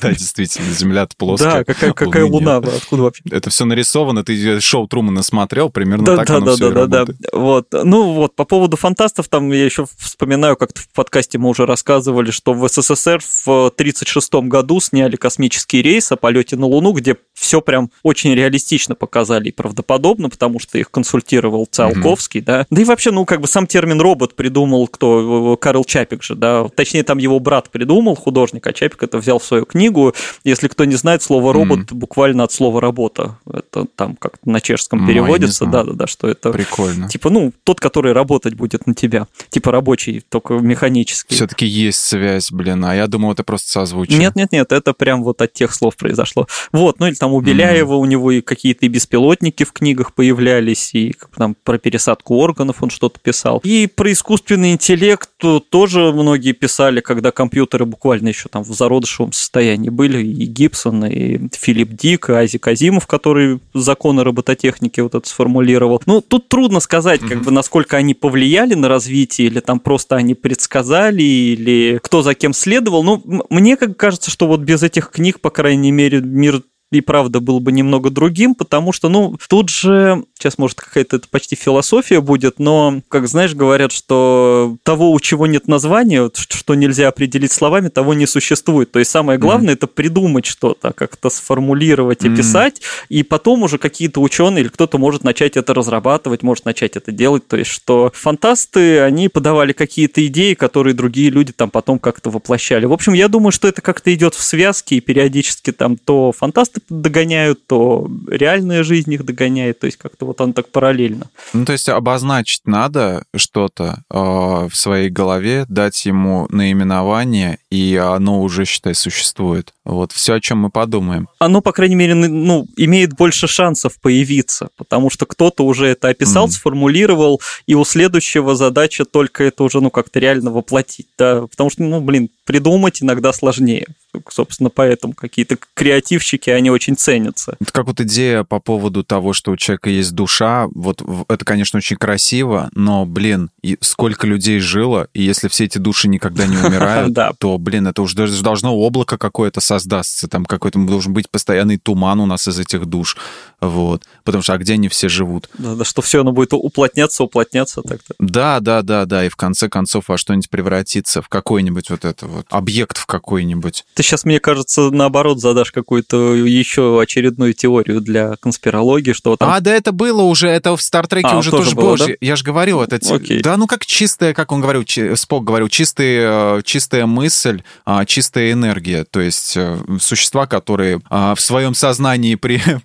[0.00, 1.52] Да, действительно, Земля-то плоская.
[1.52, 3.22] Да, какая, какая Луна, откуда вообще?
[3.30, 7.14] Это все нарисовано, ты шоу Трумана смотрел, примерно так оно да, все да, да, да.
[7.32, 7.68] Вот.
[7.72, 12.30] Ну вот, по поводу фантастов, там я еще вспоминаю, как в подкасте мы уже рассказывали,
[12.30, 17.60] что в СССР в 1936 году сняли космический рейс о полете на Луну, где все
[17.60, 22.44] прям очень реалистично показали и правдоподобно, потому что их консультировал Циолковский, mm-hmm.
[22.44, 22.66] да.
[22.70, 25.56] Да и вообще, ну, как бы сам термин робот придумал кто?
[25.60, 26.66] Карл Чапик же, да.
[26.74, 30.14] Точнее, там его брат придумал, художник, а Чапик это взял в свою книгу.
[30.44, 31.94] Если кто не знает, слово робот mm-hmm.
[31.94, 33.38] буквально от слова работа.
[33.52, 35.08] Это там как на чешском mm-hmm.
[35.08, 36.50] переводится, да-да-да, что это...
[36.50, 37.08] Прикольно.
[37.08, 39.26] Типа, ну, тот, который работать будет на тебя.
[39.50, 41.34] Типа рабочий, только механический.
[41.34, 44.18] Все-таки есть связь, блин, а я думал, это просто созвучие.
[44.18, 46.46] Нет-нет-нет, это прям вот от тех слов произошло.
[46.72, 47.98] Вот, ну или там у Беляева mm-hmm.
[47.98, 52.90] у него и какие-то и беспилотники в книгах появлялись, и там про пересадку органов он
[52.90, 53.60] что-то писал.
[53.64, 55.30] И про искусственный интеллект
[55.70, 61.48] тоже многие писали, когда компьютеры буквально еще там в зародышевом состоянии были, и Гибсон, и
[61.52, 66.02] Филипп Дик, и Азик Азимов, который законы робототехники вот это сформулировал.
[66.06, 67.44] Ну, тут трудно сказать, как mm-hmm.
[67.44, 72.52] бы, насколько они повлияли на развитие, или там просто они предсказали, или кто за кем
[72.52, 73.02] следовал.
[73.02, 77.40] Ну, мне как кажется, что вот без этих книг, по крайней мере, мир и правда
[77.40, 82.20] был бы немного другим, потому что, ну, тут же, сейчас, может, какая-то это почти философия
[82.20, 87.88] будет, но, как знаешь, говорят, что того, у чего нет названия, что нельзя определить словами,
[87.88, 88.92] того не существует.
[88.92, 89.78] То есть самое главное mm-hmm.
[89.78, 92.36] это придумать что-то, как-то сформулировать и mm-hmm.
[92.36, 97.10] писать, и потом уже какие-то ученые или кто-то может начать это разрабатывать, может начать это
[97.10, 97.48] делать.
[97.48, 102.86] То есть, что фантасты, они подавали какие-то идеи, которые другие люди там потом как-то воплощали.
[102.86, 106.75] В общем, я думаю, что это как-то идет в связке, и периодически там то фантасты
[106.88, 111.28] догоняют, то реальная жизнь их догоняет, то есть как-то вот он так параллельно.
[111.52, 118.42] Ну, то есть обозначить надо что-то э, в своей голове, дать ему наименование, и оно
[118.42, 119.72] уже, считай, существует.
[119.84, 121.28] Вот все, о чем мы подумаем.
[121.38, 126.46] Оно, по крайней мере, ну, имеет больше шансов появиться, потому что кто-то уже это описал,
[126.46, 126.50] mm.
[126.50, 131.82] сформулировал, и у следующего задача только это уже, ну, как-то реально воплотить, да, потому что,
[131.82, 133.86] ну, блин, придумать иногда сложнее.
[134.30, 137.56] Собственно, поэтому какие-то креативщики, они очень ценятся.
[137.60, 140.68] Это как вот идея по поводу того, что у человека есть душа.
[140.74, 145.76] Вот это, конечно, очень красиво, но, блин, и сколько людей жило, и если все эти
[145.78, 151.12] души никогда не умирают, то, блин, это уже должно облако какое-то создаться, там какой-то должен
[151.12, 153.16] быть постоянный туман у нас из этих душ,
[153.60, 154.02] вот.
[154.24, 155.48] Потому что, а где они все живут?
[155.56, 158.14] Да, да, что все оно будет уплотняться, уплотняться так-то.
[158.18, 162.26] Да, да, да, да, и в конце концов во что-нибудь превратиться, в какой-нибудь вот это
[162.26, 163.84] вот объект в какой-нибудь.
[163.94, 169.50] Ты сейчас, мне кажется, наоборот задашь какую-то еще очередную теорию для конспирологии, что там...
[169.50, 172.06] А, да это было уже, это в Стартреке а, уже тоже, тоже было, да?
[172.20, 172.96] Я же говорил, это...
[173.14, 173.40] Окей.
[173.40, 174.84] Да, ну как чистая, как он говорил,
[175.16, 181.40] Спок говорил, чистая, чистая мысль, а, чистая энергия, то есть э, существа, которые а, в
[181.40, 182.60] своем сознании при,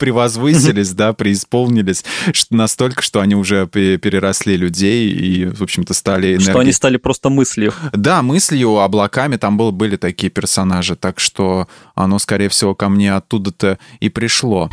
[0.71, 2.03] превозвысились, да, преисполнились
[2.49, 6.49] настолько, что они уже переросли людей и, в общем-то, стали энергией.
[6.49, 7.73] Что они стали просто мыслью.
[7.93, 13.13] Да, мыслью, облаками, там был, были такие персонажи, так что оно, скорее всего, ко мне
[13.13, 14.69] оттуда-то и пришло.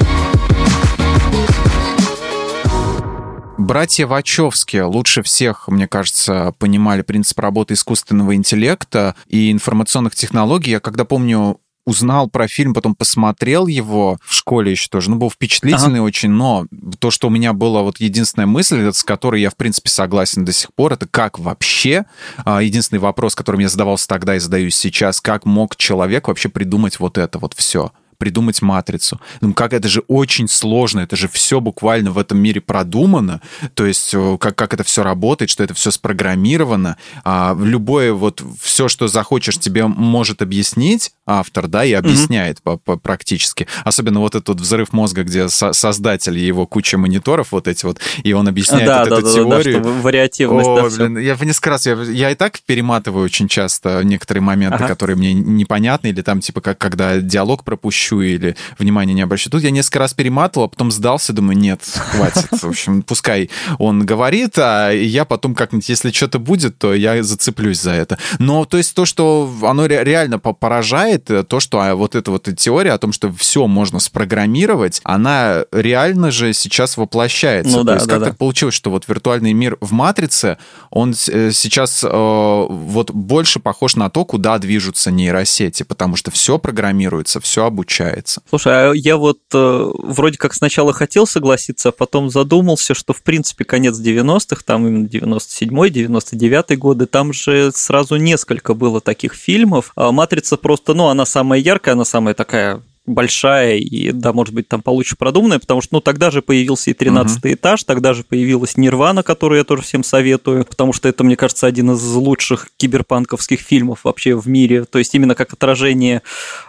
[3.59, 10.71] Братья Вачовски лучше всех, мне кажется, понимали принцип работы искусственного интеллекта и информационных технологий.
[10.71, 11.59] Я когда помню
[11.89, 15.09] узнал про фильм, потом посмотрел его в школе еще тоже.
[15.11, 16.07] Ну, был впечатлительный ага.
[16.07, 16.67] очень, но
[16.99, 20.53] то, что у меня была вот единственная мысль, с которой я, в принципе, согласен до
[20.53, 22.05] сих пор, это как вообще,
[22.45, 27.01] а, единственный вопрос, которым я задавался тогда и задаюсь сейчас, как мог человек вообще придумать
[27.01, 27.91] вот это вот все?
[28.19, 29.21] Придумать матрицу.
[29.41, 33.41] Ну, как это же очень сложно, это же все буквально в этом мире продумано,
[33.75, 36.97] то есть э, как, как это все работает, что это все спрограммировано.
[37.25, 42.63] А, любое вот все, что захочешь, тебе может объяснить автор, да, и объясняет mm-hmm.
[42.63, 43.69] по, по, практически.
[43.85, 48.33] Особенно вот этот взрыв мозга, где со- создатель его куча мониторов вот эти вот, и
[48.33, 49.81] он объясняет да, вот да, эту да, теорию.
[49.81, 50.69] Да, да, вариативность.
[50.69, 54.77] О, да, блин, я несколько раз, я, я и так перематываю очень часто некоторые моменты,
[54.77, 54.89] ага.
[54.89, 59.51] которые мне непонятны, или там типа как когда диалог пропущу, ищу или внимания не обращу.
[59.51, 62.49] Тут я несколько раз перематывал, а потом сдался, думаю, нет, хватит.
[62.51, 67.81] В общем, пускай он говорит, а я потом как-нибудь, если что-то будет, то я зацеплюсь
[67.81, 68.19] за это.
[68.39, 72.49] Но то есть то, что оно реально поражает, э, то, что а, вот эта вот
[72.57, 77.77] теория о том, что все можно спрограммировать, она реально же сейчас воплощается.
[77.77, 78.27] Ну, да, то есть да, как да.
[78.31, 80.59] так получилось, что вот виртуальный мир в матрице,
[80.91, 86.59] он э, сейчас э, вот больше похож на то, куда движутся нейросети, потому что все
[86.59, 88.43] программируется, все обучается получается.
[88.49, 93.23] Слушай, а я вот э, вроде как сначала хотел согласиться, а потом задумался, что в
[93.23, 99.93] принципе конец 90-х, там именно 97-й, 99-й годы, там же сразу несколько было таких фильмов.
[99.97, 104.69] А «Матрица» просто, ну, она самая яркая, она самая такая большая и, да, может быть,
[104.69, 107.55] там получше продуманная, потому что, ну, тогда же появился и 13 uh-huh.
[107.55, 111.67] этаж, тогда же появилась Нирвана, которую я тоже всем советую, потому что это, мне кажется,
[111.67, 116.23] один из лучших киберпанковских фильмов вообще в мире, то есть именно как отражение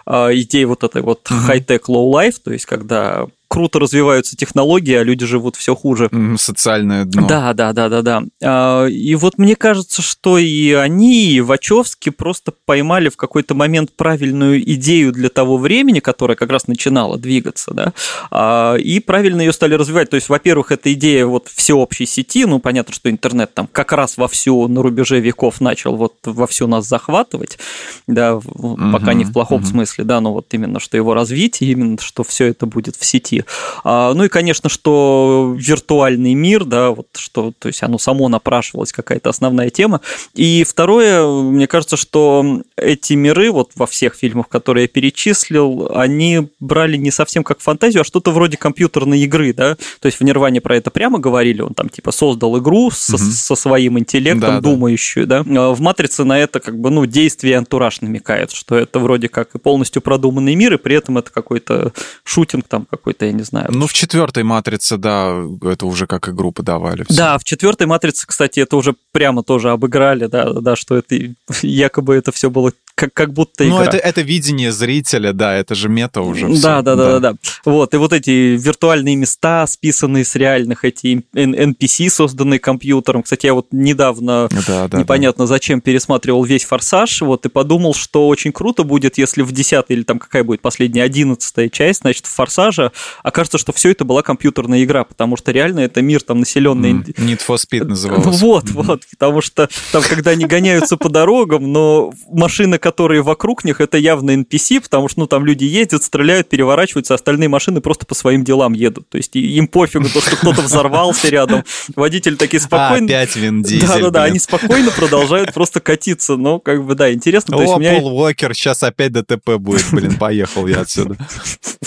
[0.06, 5.26] э, идей вот этой вот high-tech low-life, то есть когда круто развиваются технологии, а люди
[5.26, 6.08] живут все хуже.
[6.38, 7.26] Социальное дно.
[7.26, 8.22] Да, да, да, да, да.
[8.40, 13.90] А, и вот мне кажется, что и они, и Вачовски просто поймали в какой-то момент
[13.96, 17.92] правильную идею для того времени, которая как раз начинала двигаться, да,
[18.30, 20.10] а, и правильно ее стали развивать.
[20.10, 24.16] То есть, во-первых, эта идея вот всеобщей сети, ну, понятно, что интернет там как раз
[24.16, 27.58] вовсю на рубеже веков начал вот вовсю нас захватывать,
[28.06, 29.66] да, угу, пока не в плохом угу.
[29.66, 33.39] смысле, да, но вот именно, что его развитие, именно, что все это будет в сети.
[33.84, 38.92] А, ну и, конечно, что виртуальный мир, да, вот что, то есть оно само напрашивалось,
[38.92, 40.00] какая-то основная тема.
[40.34, 46.48] И второе, мне кажется, что эти миры, вот во всех фильмах, которые я перечислил, они
[46.60, 50.60] брали не совсем как фантазию, а что-то вроде компьютерной игры, да, то есть в Нирване
[50.60, 53.22] про это прямо говорили, он там типа создал игру со, угу.
[53.22, 55.42] со своим интеллектом, да, думающую, да.
[55.44, 55.70] да.
[55.70, 59.58] В «Матрице» на это как бы, ну, действие антураж намекает, что это вроде как и
[59.58, 61.92] полностью продуманный мир, и при этом это какой-то
[62.24, 63.68] шутинг там какой-то, я не знаю.
[63.70, 67.04] Ну, в четвертой матрице, да, это уже как игру подавали.
[67.04, 67.16] Все.
[67.16, 71.16] Да, в четвертой матрице, кстати, это уже прямо тоже обыграли, да, да, что это
[71.62, 73.78] якобы это все было как, как будто игра.
[73.78, 76.48] Ну, это, это видение зрителя, да, это же мета уже.
[76.48, 76.62] Да, все.
[76.62, 77.34] Да, да, да, да, да.
[77.64, 83.22] Вот, и вот эти виртуальные места, списанные с реальных, эти NPC, созданные компьютером.
[83.22, 85.48] Кстати, я вот недавно, да, да, непонятно да.
[85.48, 90.02] зачем, пересматривал весь «Форсаж», вот, и подумал, что очень круто будет, если в 10 или
[90.02, 94.84] там какая будет последняя, одиннадцатая часть, значит, в «Форсаже» окажется, что все это была компьютерная
[94.84, 96.92] игра, потому что реально это мир там населенный...
[96.92, 98.28] Mm, Need for Speed назывался.
[98.30, 98.82] Вот, mm-hmm.
[98.82, 103.98] вот, потому что там, когда они гоняются по дорогам, но машина, которые вокруг них, это
[103.98, 108.42] явно NPC, потому что, ну, там люди ездят, стреляют, переворачиваются, остальные машины просто по своим
[108.42, 109.08] делам едут.
[109.08, 111.62] То есть им пофигу то, что кто-то взорвался рядом.
[111.94, 113.06] Водители такие спокойно...
[113.06, 116.36] Опять Вин Дизель, Да-да-да, они спокойно продолжают просто катиться.
[116.36, 117.56] Ну, как бы, да, интересно.
[117.56, 119.86] О, Пол Уокер, сейчас опять ДТП будет.
[119.92, 121.16] Блин, поехал я отсюда.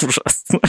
[0.01, 0.59] Ужасно.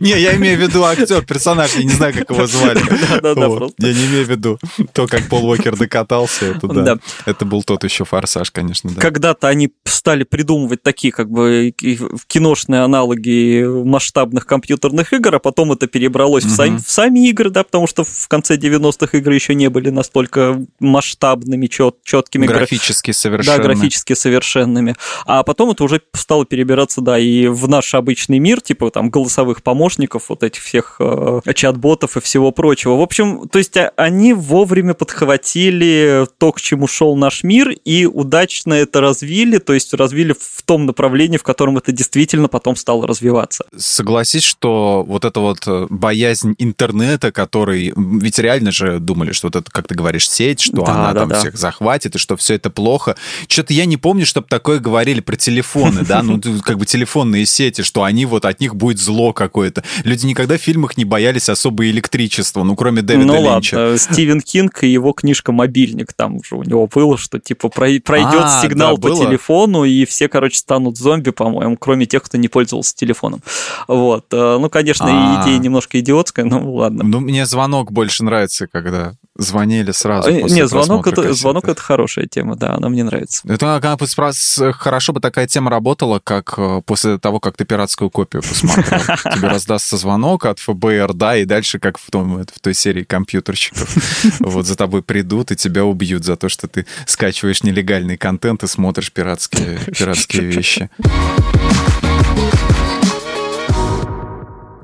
[0.00, 2.80] Не, я имею в виду актер, персонаж, я не знаю, как его звали.
[2.80, 3.86] Да-да-да, просто.
[3.86, 4.58] Я не имею в виду
[4.92, 6.98] то, как Пол Уокер докатался, это да.
[7.26, 9.00] Это был тот еще форсаж, конечно, да.
[9.04, 11.74] Когда-то они стали придумывать такие как бы
[12.26, 17.64] киношные аналоги масштабных компьютерных игр, а потом это перебралось в, сами, в сами игры, да,
[17.64, 22.46] потому что в конце 90-х игры еще не были настолько масштабными, чет, четкими.
[22.46, 23.58] Графически совершенно.
[23.58, 24.94] Да, графически совершенными.
[25.26, 29.62] А потом это уже стало перебираться, да, и в наш обычный мир, типа там голосовых
[29.62, 32.96] помощников, вот этих всех э, чат-ботов и всего прочего.
[32.96, 38.06] В общем, то есть а, они вовремя подхватили то, к чему шел наш мир, и
[38.06, 43.06] удачно это развили, то есть развили в том направлении, в котором это действительно потом стало
[43.06, 43.64] развиваться.
[43.76, 47.92] Согласись, что вот эта вот э, боязнь интернета, который...
[47.96, 51.20] Ведь реально же думали, что вот это, как ты говоришь, сеть, что да, она да,
[51.20, 51.40] там да.
[51.40, 53.16] всех захватит, и что все это плохо.
[53.48, 57.82] Что-то я не помню, чтобы такое говорили про телефоны, да, ну, как бы телефонные сети,
[57.82, 59.84] что они вот от них будет зло какое-то.
[60.04, 63.74] Люди никогда в фильмах не боялись особо электричества, ну, кроме Дэвида ну, Линча.
[63.76, 68.04] ладно, Стивен Кинг и его книжка «Мобильник», там уже у него было, что, типа, пройдет
[68.44, 69.26] а, сигнал да, по было?
[69.26, 73.40] телефону, и все, короче, станут зомби, по-моему, кроме тех, кто не пользовался телефоном.
[73.88, 74.26] Вот.
[74.32, 75.42] Э, ну, конечно, А-а-а.
[75.44, 77.04] идея немножко идиотская, но ладно.
[77.04, 81.80] Ну, мне звонок больше нравится, когда звонили сразу а, после Нет, звонок это, звонок это
[81.80, 83.42] хорошая тема, да, она мне нравится.
[83.48, 84.06] Это бы
[84.72, 89.00] хорошо бы такая тема работала, как э, после того, как ты пиратскую копию посмотрел.
[89.34, 93.94] Тебе раздастся звонок от ФБР, да, и дальше, как в, том, в той серии компьютерщиков,
[94.40, 98.66] вот за тобой придут и тебя убьют за то, что ты скачиваешь нелегальный контент и
[98.66, 100.90] смотришь пиратские, пиратские вещи.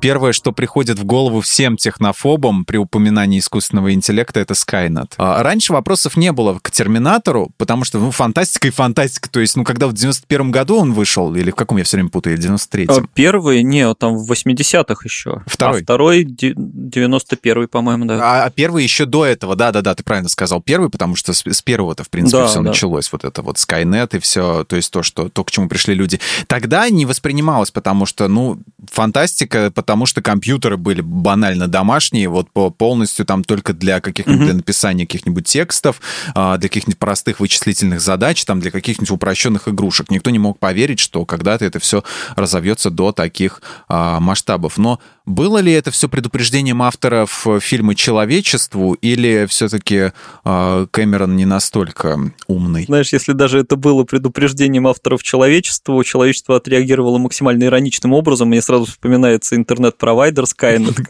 [0.00, 5.12] Первое, что приходит в голову всем технофобам при упоминании искусственного интеллекта, это Skynet.
[5.18, 9.28] А раньше вопросов не было к Терминатору, потому что, ну, фантастика и фантастика.
[9.28, 12.10] То есть, ну, когда в 91 году он вышел, или в каком я все время
[12.10, 13.04] путаю, 93-м?
[13.04, 15.42] А, первый, не, там в 80-х еще.
[15.46, 15.80] Второй?
[15.80, 18.20] А второй 91-й, по-моему, да.
[18.22, 20.62] А, а первый еще до этого, да-да-да, ты правильно сказал.
[20.62, 22.70] Первый, потому что с, с первого-то, в принципе, да, все да.
[22.70, 23.12] началось.
[23.12, 26.20] Вот это вот Skynet и все, то есть то, что, то, к чему пришли люди.
[26.46, 28.58] Тогда не воспринималось, потому что, ну,
[28.90, 34.54] фантастика, потому что компьютеры были банально домашние, вот по полностью там только для каких-нибудь, для
[34.54, 36.00] написания каких-нибудь текстов,
[36.34, 40.10] а, для каких-нибудь простых вычислительных задач, там для каких-нибудь упрощенных игрушек.
[40.10, 42.04] Никто не мог поверить, что когда-то это все
[42.36, 44.78] разовьется до таких а, масштабов.
[44.78, 45.00] Но
[45.30, 50.12] было ли это все предупреждением авторов фильма «Человечеству» или все-таки
[50.44, 52.84] э, Кэмерон не настолько умный?
[52.84, 58.48] Знаешь, если даже это было предупреждением авторов «Человечеству», человечество отреагировало максимально ироничным образом.
[58.48, 61.00] Мне сразу вспоминается интернет-провайдер Skynet.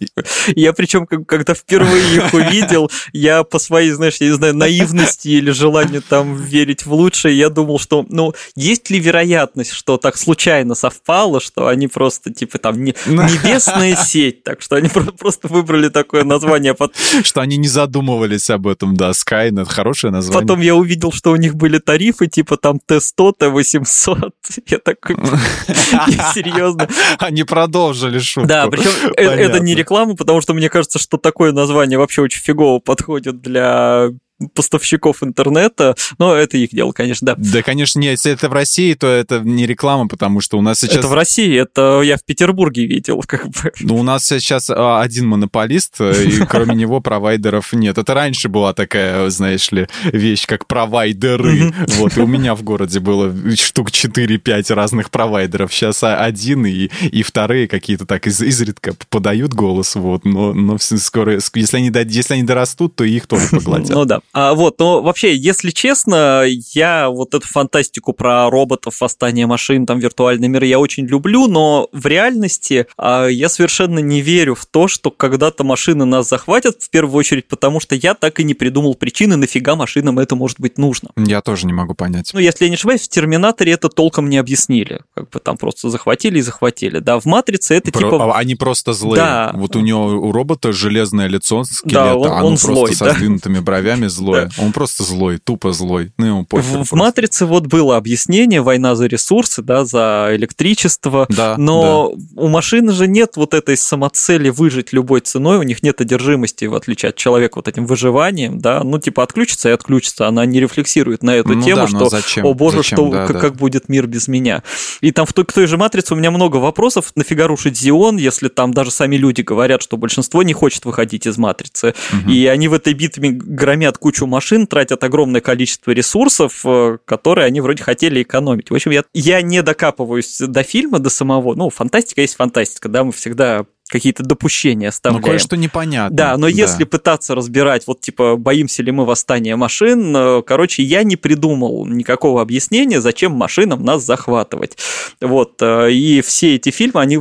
[0.55, 5.51] Я причем, когда впервые их увидел, я по своей, знаешь, я не знаю, наивности или
[5.51, 10.75] желанию там верить в лучшее, я думал, что, ну, есть ли вероятность, что так случайно
[10.75, 16.77] совпало, что они просто, типа, там, небесные сеть, так что они просто выбрали такое название.
[17.23, 20.43] Что они не задумывались об этом, да, Skynet, хорошее название.
[20.43, 24.31] Потом я увидел, что у них были тарифы, типа там Т100, Т800.
[24.67, 25.17] Я такой,
[26.35, 26.89] серьезно.
[27.19, 28.49] Они продолжили шутку.
[28.49, 32.41] Да, причем э, это не реклама, потому что мне кажется, что такое название вообще очень
[32.41, 34.11] фигово подходит для
[34.55, 37.35] поставщиков интернета, но это их дело, конечно, да.
[37.37, 40.81] Да, конечно, нет, если это в России, то это не реклама, потому что у нас
[40.81, 40.97] сейчас...
[40.97, 43.73] Это в России, это я в Петербурге видел, как бы.
[43.81, 47.99] Ну, у нас сейчас а, один монополист, э, и кроме него провайдеров нет.
[47.99, 51.73] Это раньше была такая, знаешь ли, вещь, как провайдеры.
[51.99, 55.73] Вот, и у меня в городе было штук 4-5 разных провайдеров.
[55.73, 61.39] Сейчас один, и, и вторые какие-то так из, изредка подают голос, вот, но, но скоро,
[61.55, 63.91] если они, если они дорастут, то их тоже поглотят.
[63.91, 64.21] Ну да.
[64.33, 69.99] А, вот, но вообще, если честно, я вот эту фантастику про роботов, восстание машин, там
[69.99, 74.89] виртуальный мир я очень люблю, но в реальности а, я совершенно не верю в то,
[74.89, 78.95] что когда-то машины нас захватят, в первую очередь потому, что я так и не придумал
[78.95, 81.11] причины, нафига машинам это может быть нужно.
[81.17, 82.31] Я тоже не могу понять.
[82.33, 85.01] Ну, если я не ошибаюсь, в Терминаторе это толком не объяснили.
[85.15, 86.99] Как бы там просто захватили и захватили.
[86.99, 88.01] Да, в Матрице это Про...
[88.01, 88.35] типа...
[88.35, 89.17] А, они просто злые.
[89.17, 89.53] Да.
[89.55, 93.05] Вот у него, у робота железное лицо, скелет, да, он, а он просто злой, со
[93.07, 93.15] да?
[93.15, 94.47] сдвинутыми бровями, злой.
[94.47, 94.63] Да.
[94.63, 96.13] Он просто злой, тупо злой.
[96.19, 96.79] Ну, ему похер.
[96.79, 102.43] В, в «Матрице» вот было объяснение, война за ресурсы, да, за электричество, да, но да.
[102.43, 106.75] у машины же нет вот этой самоцели выжить любой ценой, у них нет одержимости, в
[106.75, 111.23] отличие от человека, вот этим выживанием, да, ну, типа, отключится и отключится, она не рефлексирует
[111.23, 112.47] на эту ну, тему, да, что, зачем?
[112.47, 112.99] о боже, зачем?
[112.99, 113.41] что, да, как, да.
[113.41, 114.63] как будет мир без меня.
[115.01, 118.17] И там в той, в той же «Матрице» у меня много вопросов, нафига рушить Зион,
[118.17, 122.31] если там даже сами люди говорят, что большинство не хочет выходить из «Матрицы», угу.
[122.31, 127.61] и они в этой битве громят кучу машин, тратят огромное количество ресурсов, э, которые они
[127.61, 128.71] вроде хотели экономить.
[128.71, 133.05] В общем, я, я не докапываюсь до фильма, до самого, ну, фантастика есть фантастика, да,
[133.05, 135.23] мы всегда какие-то допущения оставляем.
[135.23, 136.17] Ну, кое-что непонятно.
[136.17, 136.49] Да, но да.
[136.49, 141.87] если пытаться разбирать, вот типа, боимся ли мы восстания машин, э, короче, я не придумал
[141.87, 144.77] никакого объяснения, зачем машинам нас захватывать.
[145.21, 147.19] Вот, э, и все эти фильмы, они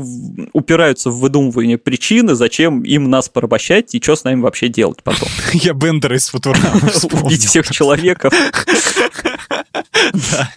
[0.53, 5.27] упираются в выдумывание причины, зачем им нас порабощать и что с нами вообще делать потом.
[5.53, 6.81] Я Бендера из Футурамы
[7.23, 8.33] Убить всех человеков.
[10.13, 10.51] Да.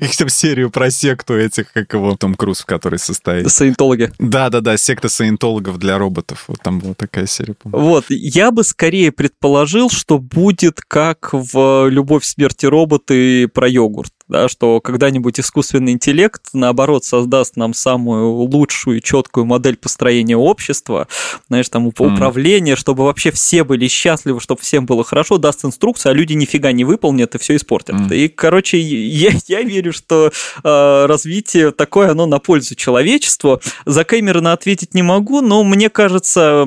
[0.00, 3.50] Их там серию про секту этих, как его, Том Круз, в которой состоит.
[3.50, 4.12] Саентологи.
[4.18, 6.44] Да-да-да, секта саентологов для роботов.
[6.48, 7.88] Вот там была такая серия, по-моему.
[7.88, 14.48] Вот, я бы скорее предположил, что будет как в «Любовь, смерти роботы» про йогурт да,
[14.48, 21.06] что когда-нибудь искусственный интеллект, наоборот, создаст нам самую лучшую и четкую модель построения общества,
[21.48, 22.78] знаешь, там управление, mm.
[22.78, 26.84] чтобы вообще все были счастливы, чтобы всем было хорошо, даст инструкцию, а люди нифига не
[26.84, 27.96] выполнят и все испортят.
[27.96, 28.16] Mm.
[28.16, 30.32] И, короче, я, я верю, что
[30.64, 33.60] э, развитие такое, оно на пользу человечеству.
[33.84, 36.66] За Кэмерона ответить не могу, но мне кажется,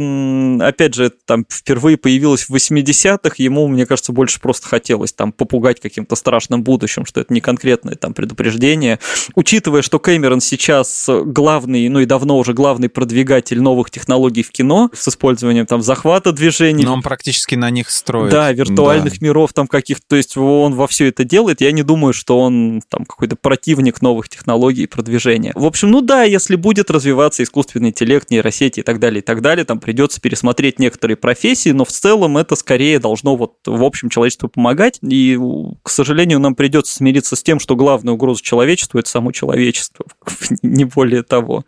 [0.61, 5.81] опять же, там впервые появилось в 80-х, ему, мне кажется, больше просто хотелось там попугать
[5.81, 8.99] каким-то страшным будущим, что это не конкретное там предупреждение.
[9.33, 14.91] Учитывая, что Кэмерон сейчас главный, ну и давно уже главный продвигатель новых технологий в кино
[14.93, 16.85] с использованием там захвата движений.
[16.85, 18.31] Но он практически на них строит.
[18.31, 19.25] Да, виртуальных да.
[19.25, 21.59] миров там каких-то, то есть он во все это делает.
[21.61, 25.51] Я не думаю, что он там какой-то противник новых технологий и продвижения.
[25.55, 29.41] В общем, ну да, если будет развиваться искусственный интеллект, нейросети и так далее, и так
[29.41, 34.09] далее, там придется пересмотреть некоторые профессии, но в целом это скорее должно вот в общем
[34.09, 34.99] человечеству помогать.
[35.01, 35.35] И,
[35.81, 40.05] к сожалению, нам придется смириться с тем, что главная угроза человечеству– это само человечество,
[40.61, 41.63] не более того.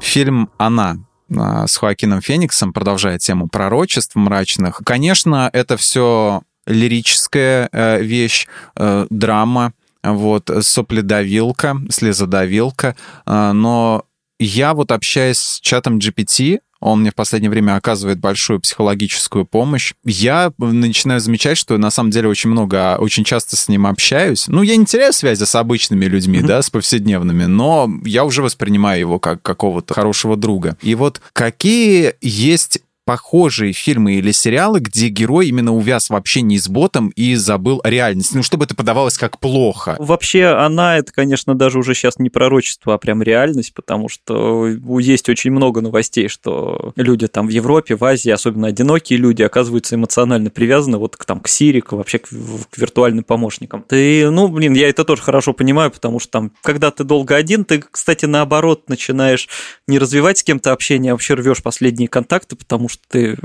[0.00, 0.96] Фильм «Она»
[1.34, 4.80] а, с Хоакином Фениксом, продолжая тему пророчеств мрачных.
[4.84, 9.72] Конечно, это все лирическая э, вещь, э, драма,
[10.02, 14.04] вот, сопледавилка, слезодавилка, э, но
[14.38, 19.94] я вот общаясь с чатом GPT, он мне в последнее время оказывает большую психологическую помощь.
[20.04, 24.48] Я начинаю замечать, что на самом деле очень много, очень часто с ним общаюсь.
[24.48, 26.46] Ну, я не теряю связи с обычными людьми, mm-hmm.
[26.46, 30.76] да, с повседневными, но я уже воспринимаю его как какого-то хорошего друга.
[30.82, 36.68] И вот какие есть похожие фильмы или сериалы, где герой именно увяз вообще не с
[36.68, 39.96] ботом и забыл о реальности, ну, чтобы это подавалось как плохо.
[39.98, 44.68] Вообще, она, это, конечно, даже уже сейчас не пророчество, а прям реальность, потому что
[45.00, 49.96] есть очень много новостей, что люди там в Европе, в Азии, особенно одинокие люди, оказываются
[49.96, 53.84] эмоционально привязаны вот к, там, к Сири, к, вообще к, к виртуальным помощникам.
[53.88, 57.64] Ты, ну, блин, я это тоже хорошо понимаю, потому что там, когда ты долго один,
[57.64, 59.48] ты, кстати, наоборот, начинаешь
[59.88, 63.36] не развивать с кем-то общение, а вообще рвешь последние контакты, потому что ты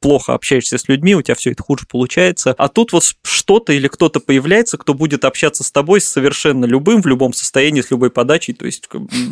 [0.00, 2.54] плохо общаешься с людьми, у тебя все это хуже получается.
[2.56, 7.02] А тут вот что-то или кто-то появляется, кто будет общаться с тобой с совершенно любым,
[7.02, 8.88] в любом состоянии, с любой подачей, то есть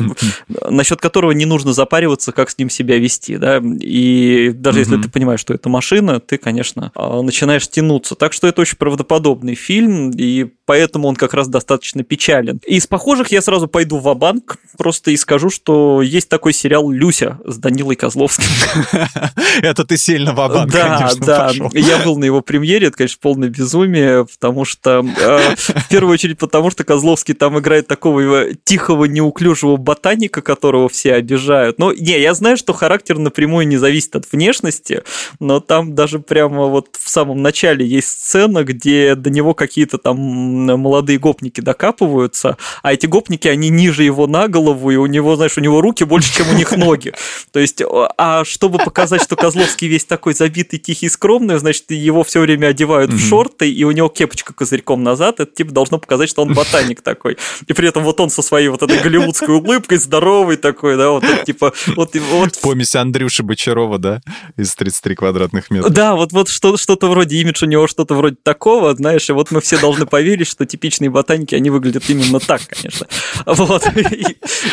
[0.68, 5.08] насчет которого не нужно запариваться, как с ним себя вести, да, и даже если ты
[5.08, 8.14] понимаешь, что это машина, ты, конечно, а, начинаешь тянуться.
[8.14, 12.60] Так что это очень правдоподобный фильм, и поэтому он как раз достаточно печален.
[12.66, 17.38] Из похожих я сразу пойду в банк просто и скажу, что есть такой сериал «Люся»
[17.46, 18.44] с Данилой Козловским.
[19.62, 21.52] Это ты сильно в банк Да, да.
[21.72, 25.02] Я был на его премьере, это, конечно, полное безумие, потому что...
[25.18, 31.14] Э, в первую очередь потому, что Козловский там играет такого тихого, неуклюжего ботаника, которого все
[31.14, 31.78] обижают.
[31.78, 35.02] Ну, не, я знаю, что характер напрямую не зависит от внешности,
[35.40, 40.57] но там даже прямо вот в самом начале есть сцена, где до него какие-то там
[40.66, 45.56] молодые гопники докапываются, а эти гопники, они ниже его на голову, и у него, знаешь,
[45.56, 47.12] у него руки больше, чем у них ноги.
[47.52, 47.82] То есть,
[48.16, 53.12] а чтобы показать, что Козловский весь такой забитый, тихий, скромный, значит, его все время одевают
[53.12, 57.02] в шорты, и у него кепочка козырьком назад, это типа должно показать, что он ботаник
[57.02, 57.36] такой.
[57.66, 61.24] И при этом вот он со своей вот этой голливудской улыбкой, здоровый такой, да, вот
[61.44, 61.72] типа...
[61.96, 62.59] Вот, вот...
[62.61, 64.20] Помесь Андрюши Бочарова, да,
[64.56, 65.90] из 33 квадратных метра.
[65.90, 69.50] Да, вот, вот что, что-то вроде имидж у него, что-то вроде такого, знаешь, и вот
[69.50, 73.07] мы все должны поверить, говорит, что типичные ботаники, они выглядят именно так, конечно.
[73.46, 73.84] Вот.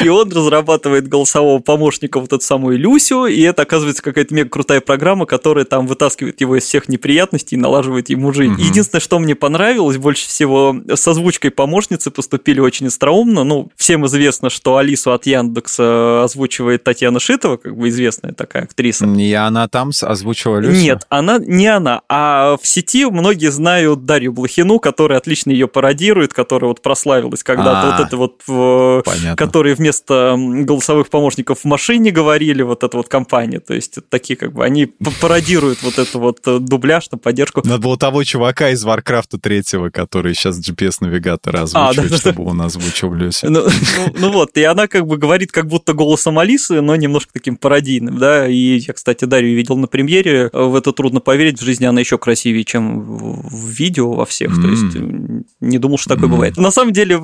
[0.02, 4.82] И, он разрабатывает голосового помощника, вот эту самую Люсю, и это оказывается какая-то мега крутая
[4.82, 8.54] программа, которая там вытаскивает его из всех неприятностей и налаживает ему жизнь.
[8.54, 8.62] Угу.
[8.62, 13.44] Единственное, что мне понравилось больше всего, с озвучкой помощницы поступили очень остроумно.
[13.44, 19.06] Ну, всем известно, что Алису от Яндекса озвучивает Татьяна Шитова, как бы известная такая актриса.
[19.06, 20.82] И она там озвучивала Люсю?
[20.82, 22.02] Нет, она не она.
[22.10, 27.98] А в сети многие знают Дарью Блохину, которая отлично ее пародирует, которая вот прославилась когда-то.
[27.98, 33.60] Вот это вот, которые вместо голосовых помощников в машине говорили, вот эта вот компания.
[33.60, 34.88] То есть такие как бы, они
[35.22, 37.62] пародируют вот эту вот э, дубляж на поддержку.
[37.64, 42.50] Надо было того чувака из Варкрафта третьего, который сейчас GPS-навигатор озвучивает, а, да, чтобы да.
[42.52, 43.50] он озвучил Люсю.
[43.50, 47.34] Ну, ну, ну вот, и она как бы говорит как будто голосом Алисы, но немножко
[47.34, 51.64] таким пародийным, да, и я, кстати, Дарью видел на премьере, в это трудно поверить, в
[51.64, 54.62] жизни она еще красивее, чем в видео во всех, mm.
[54.62, 56.32] то есть не думал, что такое mm.
[56.32, 56.58] бывает.
[56.58, 57.20] На самом деле,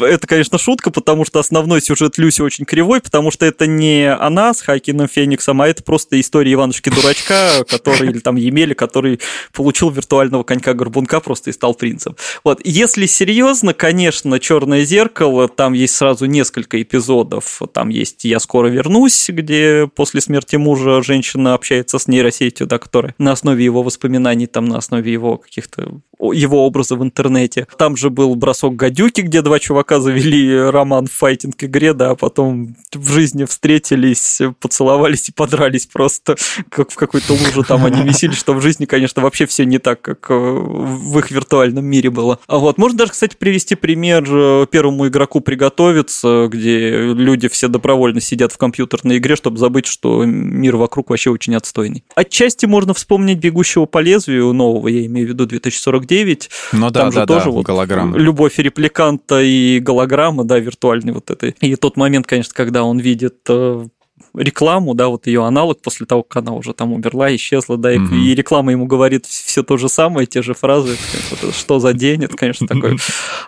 [0.00, 4.54] это, конечно, шутка, потому что основной сюжет Люси очень кривой, потому что это не она
[4.54, 9.20] с Хакином Фениксом, а это просто история Иванушки-дурачка, который, или там Емеля, который
[9.52, 12.16] получил виртуального конька-горбунка просто и стал принцем.
[12.42, 18.68] Вот, если серьезно, конечно, Черное зеркало, там есть сразу несколько эпизодов, там есть «Я скоро
[18.68, 24.46] вернусь», где после смерти мужа женщина общается с нейросетью, да, которая на основе его воспоминаний,
[24.46, 27.63] там, на основе его каких-то его образа в интернете.
[27.76, 32.76] Там же был бросок гадюки, где два чувака завели роман в файтинг-игре, да, а потом
[32.92, 36.36] в жизни встретились, поцеловались и подрались просто,
[36.68, 40.00] как в какой-то луже там они месили, что в жизни, конечно, вообще все не так,
[40.00, 42.38] как э, в их виртуальном мире было.
[42.46, 48.20] А вот можно даже, кстати, привести пример э, первому игроку приготовиться, где люди все добровольно
[48.20, 52.04] сидят в компьютерной игре, чтобы забыть, что мир вокруг вообще очень отстойный.
[52.14, 56.50] Отчасти можно вспомнить «Бегущего по лезвию» нового, я имею в виду 2049.
[56.72, 58.16] Ну да, Там да, же да, тоже вот голограмма.
[58.16, 61.56] любовь репликанта и голограмма, да, виртуальный вот этой.
[61.60, 63.86] И тот момент, конечно, когда он видит э,
[64.34, 67.98] рекламу, да, вот ее аналог после того, как она уже там умерла, исчезла, да, и,
[67.98, 68.14] угу.
[68.14, 72.24] и реклама ему говорит все то же самое, те же фразы, конечно, что за день,
[72.24, 72.98] это, конечно, такой,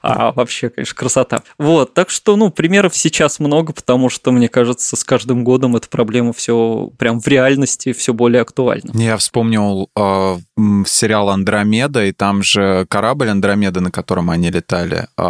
[0.03, 1.43] а вообще, конечно, красота.
[1.59, 5.89] Вот, так что, ну, примеров сейчас много, потому что, мне кажется, с каждым годом эта
[5.89, 8.91] проблема все прям в реальности все более актуальна.
[8.95, 10.37] Я вспомнил э,
[10.87, 15.23] сериал «Андромеда», и там же корабль «Андромеда», на котором они летали, э,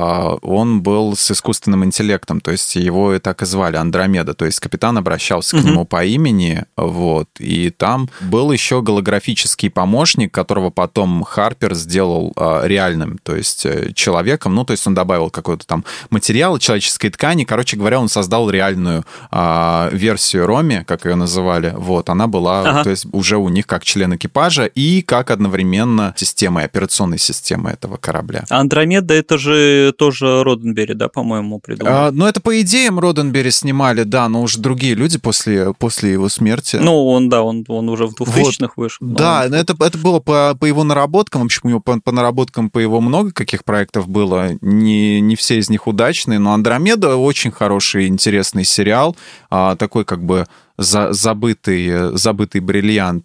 [0.43, 4.61] он был с искусственным интеллектом, то есть его и так и звали Андромеда, то есть
[4.61, 10.71] капитан обращался обращался к нему по имени, вот, и там был еще голографический помощник, которого
[10.71, 15.67] потом Харпер сделал э, реальным, то есть э, человеком, ну, то есть он добавил какой-то
[15.67, 21.73] там материал человеческой ткани, короче говоря, он создал реальную э, версию Роми, как ее называли,
[21.77, 22.85] вот, она была, ага.
[22.85, 27.97] то есть уже у них как член экипажа и как одновременно система, операционной системы этого
[27.97, 28.45] корабля.
[28.49, 31.93] Андромеда это же тоже Роденбери, да, по-моему, придумал?
[31.93, 36.13] А, ну, это по идеям Роденбери снимали, да, но уже другие люди после после, после
[36.13, 36.77] его смерти.
[36.77, 38.85] Ну, он, да, он, он уже в 2000-х вот.
[38.85, 39.07] вышел.
[39.07, 39.55] Да, он...
[39.55, 41.43] это, это было по, по его наработкам.
[41.43, 44.51] В общем, у него по, по наработкам по его много каких проектов было.
[44.61, 49.17] Не, не все из них удачные, но «Андромеда» очень хороший, интересный сериал.
[49.51, 50.47] А, такой как бы
[50.77, 53.25] за, забытый, забытый бриллиант.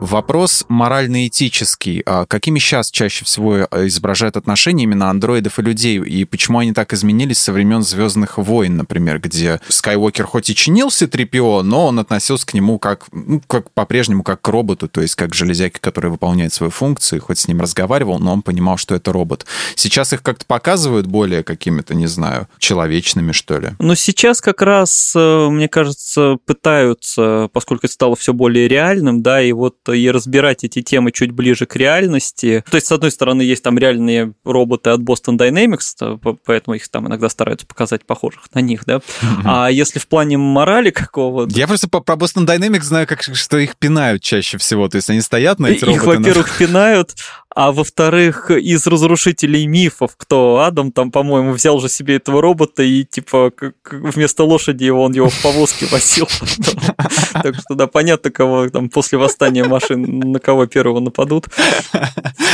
[0.00, 2.02] Вопрос морально-этический.
[2.04, 5.98] А какими сейчас чаще всего э, изображают отношения именно андроидов и людей?
[5.98, 11.06] И почему они так изменились со времен «Звездных войн», например, где Скайуокер хоть и чинился
[11.06, 15.14] 3PO, но он относился к нему как, ну, как по-прежнему как к роботу, то есть
[15.14, 18.94] как к железяке, который выполняет свою функцию, хоть с ним разговаривал, но он понимал, что
[18.94, 19.46] это робот.
[19.76, 23.70] Сейчас их как-то показывают более какими-то, не знаю, человечными, что ли?
[23.78, 29.40] Ну, сейчас как раз, э, мне кажется, пытаются, поскольку это стало все более реальным, да,
[29.40, 32.64] и вот и разбирать эти темы чуть ближе к реальности.
[32.70, 37.08] То есть, с одной стороны, есть там реальные роботы от Boston Dynamics, поэтому их там
[37.08, 39.00] иногда стараются показать похожих на них, да.
[39.44, 41.58] А если в плане морали какого-то...
[41.58, 44.88] Я просто про Boston Dynamics знаю, как, что их пинают чаще всего.
[44.88, 45.96] То есть они стоят на эти роботы.
[45.96, 47.14] Их, во-первых, пинают,
[47.56, 53.02] а во-вторых, из разрушителей мифов, кто Адам там, по-моему, взял же себе этого робота и
[53.02, 53.50] типа
[53.90, 56.28] вместо лошади он его в повозке возил.
[57.42, 61.46] Так что да, понятно, кого там после восстания машин на кого первого нападут.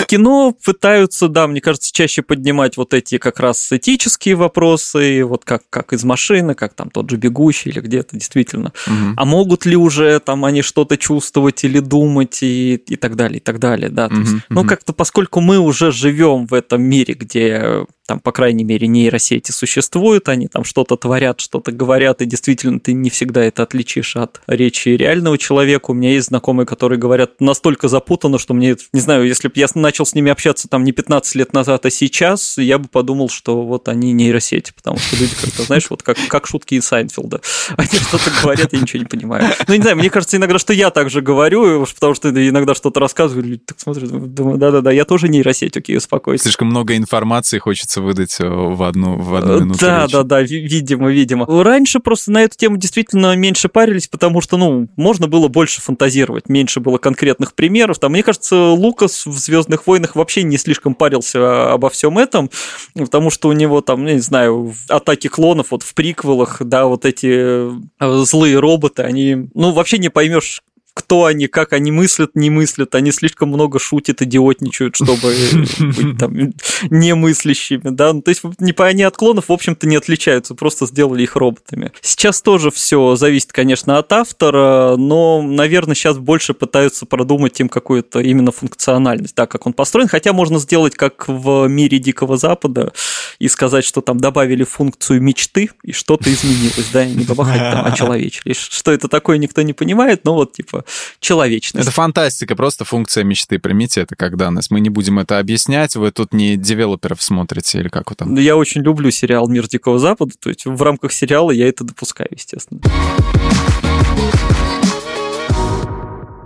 [0.07, 5.62] Кино пытаются, да, мне кажется, чаще поднимать вот эти как раз этические вопросы, вот как,
[5.70, 8.72] как из машины, как там тот же бегущий или где-то действительно.
[9.16, 13.40] А могут ли уже там они что-то чувствовать или думать и, и так далее, и
[13.40, 14.11] так далее, да.
[14.48, 19.52] ну, как-то поскольку мы уже живем в этом мире, где там, по крайней мере, нейросети
[19.52, 24.42] существуют, они там что-то творят, что-то говорят, и действительно ты не всегда это отличишь от
[24.46, 25.92] речи реального человека.
[25.92, 29.66] У меня есть знакомые, которые говорят настолько запутанно, что мне, не знаю, если бы я
[29.76, 33.62] начал с ними общаться там не 15 лет назад, а сейчас, я бы подумал, что
[33.62, 37.40] вот они нейросети, потому что люди как-то, знаешь, вот как, как шутки из Сайнфилда.
[37.78, 39.54] Они что-то говорят, я ничего не понимаю.
[39.66, 43.00] Ну, не знаю, мне кажется иногда, что я так же говорю, потому что иногда что-то
[43.00, 46.42] рассказываю, люди так смотрят, думаю, да-да-да, я тоже нейросеть, окей, успокойся.
[46.44, 50.12] Слишком много информации хочется выдать э, в одну, в одну минуту Да, речи.
[50.12, 51.46] да, да, видимо, видимо.
[51.62, 56.48] Раньше просто на эту тему действительно меньше парились, потому что, ну, можно было больше фантазировать,
[56.48, 57.98] меньше было конкретных примеров.
[57.98, 62.50] Там, мне кажется, Лукас в Звездных войнах вообще не слишком парился обо всем этом,
[62.94, 67.70] потому что у него там, не знаю, атаки клонов вот в приквелах, да, вот эти
[68.00, 70.62] э, злые роботы, они, ну, вообще не поймешь,
[70.95, 72.95] кто они, как они мыслят, не мыслят.
[72.95, 75.34] Они слишком много шутят, идиотничают, чтобы
[75.78, 76.53] быть там
[76.90, 78.12] немыслящими, да.
[78.12, 81.36] Ну, то есть не по они от клонов, в общем-то, не отличаются, просто сделали их
[81.36, 81.93] роботами.
[82.01, 88.20] Сейчас тоже все зависит, конечно, от автора, но, наверное, сейчас больше пытаются продумать им какую-то
[88.20, 90.09] именно функциональность, да, как он построен.
[90.09, 92.93] Хотя можно сделать, как в мире Дикого Запада,
[93.38, 97.86] и сказать, что там добавили функцию мечты, и что-то изменилось, да, и не бабахать там
[97.86, 98.53] очеловечили.
[98.57, 100.82] Что это такое, никто не понимает, но вот, типа,
[101.20, 101.87] человечность.
[101.87, 103.59] Это фантастика, просто функция мечты.
[103.59, 104.70] Примите это как данность.
[104.70, 108.35] Мы не будем это объяснять, вы тут не девелоперов смотрите или как вы там?
[108.37, 112.28] Я очень люблю сериал «Мир Дикого Запада», то есть в рамках сериала я это допускаю,
[112.30, 112.80] естественно.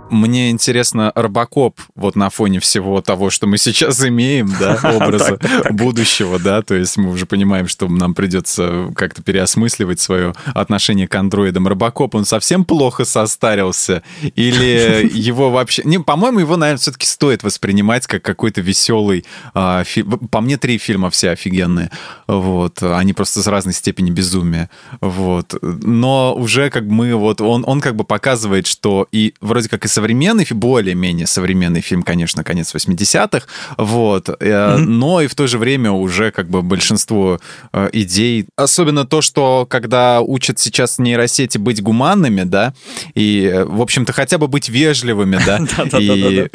[0.09, 5.37] Мне интересно, Робокоп вот на фоне всего того, что мы сейчас имеем, да, образа
[5.71, 11.15] будущего, да, то есть мы уже понимаем, что нам придется как-то переосмысливать свое отношение к
[11.15, 11.67] андроидам.
[11.67, 14.01] Робокоп, он совсем плохо состарился?
[14.35, 15.81] Или его вообще...
[15.83, 20.19] Не, по-моему, его, наверное, все-таки стоит воспринимать как какой-то веселый а, фильм.
[20.29, 21.91] По мне, три фильма все офигенные.
[22.27, 22.81] Вот.
[22.81, 24.69] Они просто с разной степени безумия.
[25.01, 25.55] Вот.
[25.61, 27.41] Но уже как мы вот...
[27.41, 32.43] Он, он как бы показывает, что и вроде как и современный, более-менее современный фильм, конечно,
[32.43, 34.77] конец 80-х, вот, mm-hmm.
[34.77, 37.39] но и в то же время уже как бы большинство
[37.73, 42.75] э, идей, особенно то, что когда учат сейчас нейросети быть гуманными, да,
[43.15, 45.57] и, э, в общем-то, хотя бы быть вежливыми, да,
[45.99, 46.47] и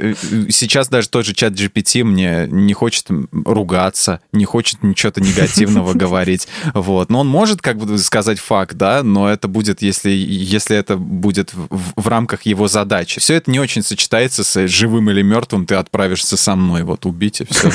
[0.48, 6.46] сейчас даже тот же чат GPT мне не хочет ругаться, не хочет ничего-то негативного говорить,
[6.74, 10.96] вот, но он может как бы сказать факт, да, но это будет, если, если это
[10.96, 11.66] будет в,
[11.96, 13.18] в рамках его задачи.
[13.18, 17.06] Все все это не очень сочетается с живым или мертвым, ты отправишься со мной, вот,
[17.06, 17.70] убить и все.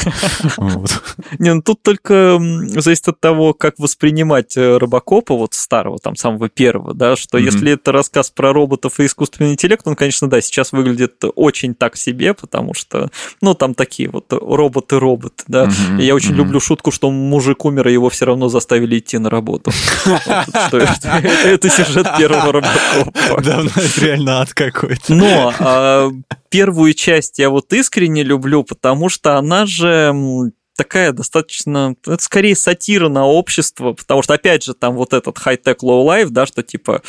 [1.40, 2.38] Не, ну тут только
[2.68, 7.72] зависит от того, как воспринимать э, Робокопа, вот старого, там, самого первого, да, что если
[7.72, 12.36] это рассказ про роботов и искусственный интеллект, он, конечно, да, сейчас выглядит очень так себе,
[12.36, 13.10] потому что,
[13.42, 15.68] ну, там такие вот роботы-роботы, да.
[15.98, 19.72] Я очень люблю шутку, что мужик умер, и его все равно заставили идти на работу.
[20.72, 23.42] Это сюжет первого Робокопа.
[23.42, 25.14] Да, это реально ад какой-то.
[25.14, 26.10] Но а,
[26.50, 33.10] первую часть я вот искренне люблю, потому что она же такая достаточно, это скорее сатира
[33.10, 37.02] на общество, потому что, опять же, там вот этот high-tech low-life, да, что типа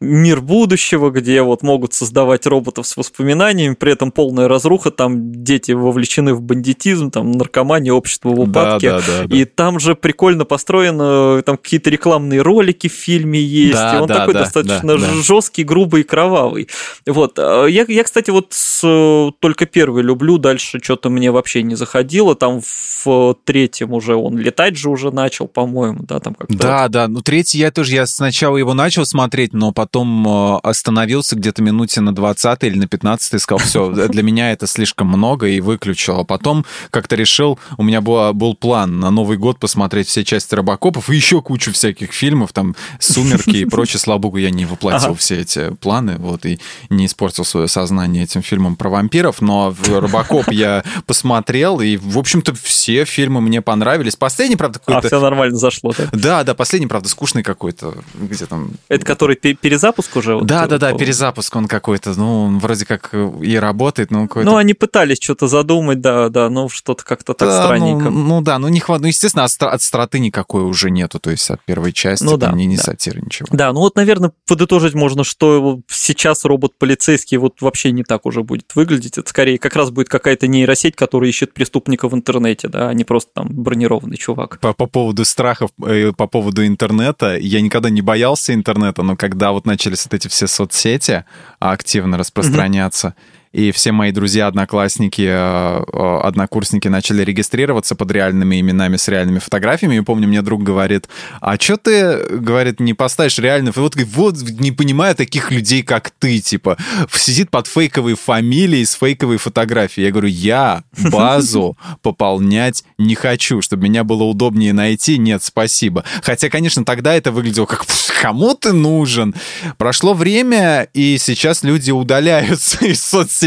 [0.00, 5.72] мир будущего, где вот могут создавать роботов с воспоминаниями, при этом полная разруха, там дети
[5.72, 10.44] вовлечены в бандитизм, там наркомания, общество в упадке, да, да, да, и там же прикольно
[10.44, 14.96] построено, там какие-то рекламные ролики в фильме есть, да, и он да, такой да, достаточно
[14.96, 16.68] да, жесткий, грубый и кровавый.
[17.06, 21.74] Вот, а я, я, кстати, вот с, только первый люблю, дальше что-то мне вообще не
[21.74, 26.56] заходило, там в третьем уже он летать же уже начал, по-моему, да, там как-то.
[26.56, 31.36] Да, да, ну третий я тоже, я сначала его начал смотреть, но потом э, остановился
[31.36, 35.46] где-то минуте на 20 или на 15 и сказал, все, для меня это слишком много
[35.48, 36.20] и выключил.
[36.20, 40.54] А потом как-то решил, у меня был, был план на Новый год посмотреть все части
[40.54, 44.00] Робокопов и еще кучу всяких фильмов, там «Сумерки» и прочее.
[44.00, 45.18] Слава богу, я не воплотил ага.
[45.18, 46.58] все эти планы, вот, и
[46.90, 52.54] не испортил свое сознание этим фильмом про вампиров, но Робокоп я посмотрел, и, в общем-то,
[52.54, 54.16] все фильмы мне понравились.
[54.16, 55.06] Последний, правда, какой-то...
[55.06, 56.08] А, все нормально зашло, да?
[56.12, 57.94] Да, да, последний, правда, скучный какой-то.
[58.14, 58.72] Где там...
[58.88, 60.40] Это который перезапуск уже?
[60.42, 62.14] Да, да, да, перезапуск он какой-то.
[62.18, 64.50] Ну, он вроде как и работает, но какой-то...
[64.50, 68.10] Ну, они пытались что-то задумать, да, да, но что-то как-то так да, странненько.
[68.10, 69.02] Ну, ну да, ну, не хватает.
[69.02, 72.52] Ну, естественно, от, от страты никакой уже нету, то есть от первой части ну, да,
[72.52, 72.82] не, не да.
[72.82, 73.48] сатира, ничего.
[73.52, 78.74] Да, ну вот, наверное, подытожить можно, что сейчас робот-полицейский вот вообще не так уже будет
[78.74, 79.18] выглядеть.
[79.18, 83.04] Это скорее как раз будет какая-то нейросеть, которая ищет преступника в интернете, да, а не
[83.04, 84.58] просто там бронированный чувак.
[84.60, 89.52] По, по поводу страхов, э, по поводу интернета, я никогда не боялся интернета, но когда
[89.52, 91.24] вот начались вот эти все соцсети
[91.60, 98.60] активно распространяться, mm-hmm и все мои друзья, одноклассники, э, э, однокурсники начали регистрироваться под реальными
[98.60, 99.96] именами с реальными фотографиями.
[99.96, 101.08] И помню, мне друг говорит,
[101.40, 106.38] а что ты, говорит, не поставишь реальный вот, вот не понимаю таких людей, как ты,
[106.40, 106.76] типа,
[107.10, 110.04] сидит под фейковой фамилией с фейковой фотографией.
[110.04, 115.16] Я говорю, я базу пополнять не хочу, чтобы меня было удобнее найти.
[115.16, 116.04] Нет, спасибо.
[116.20, 117.86] Хотя, конечно, тогда это выглядело как
[118.20, 119.34] кому ты нужен?
[119.78, 123.45] Прошло время, и сейчас люди удаляются из соцсетей,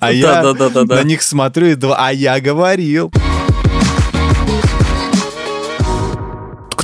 [0.00, 3.12] а я на них смотрю и думаю, а я говорил.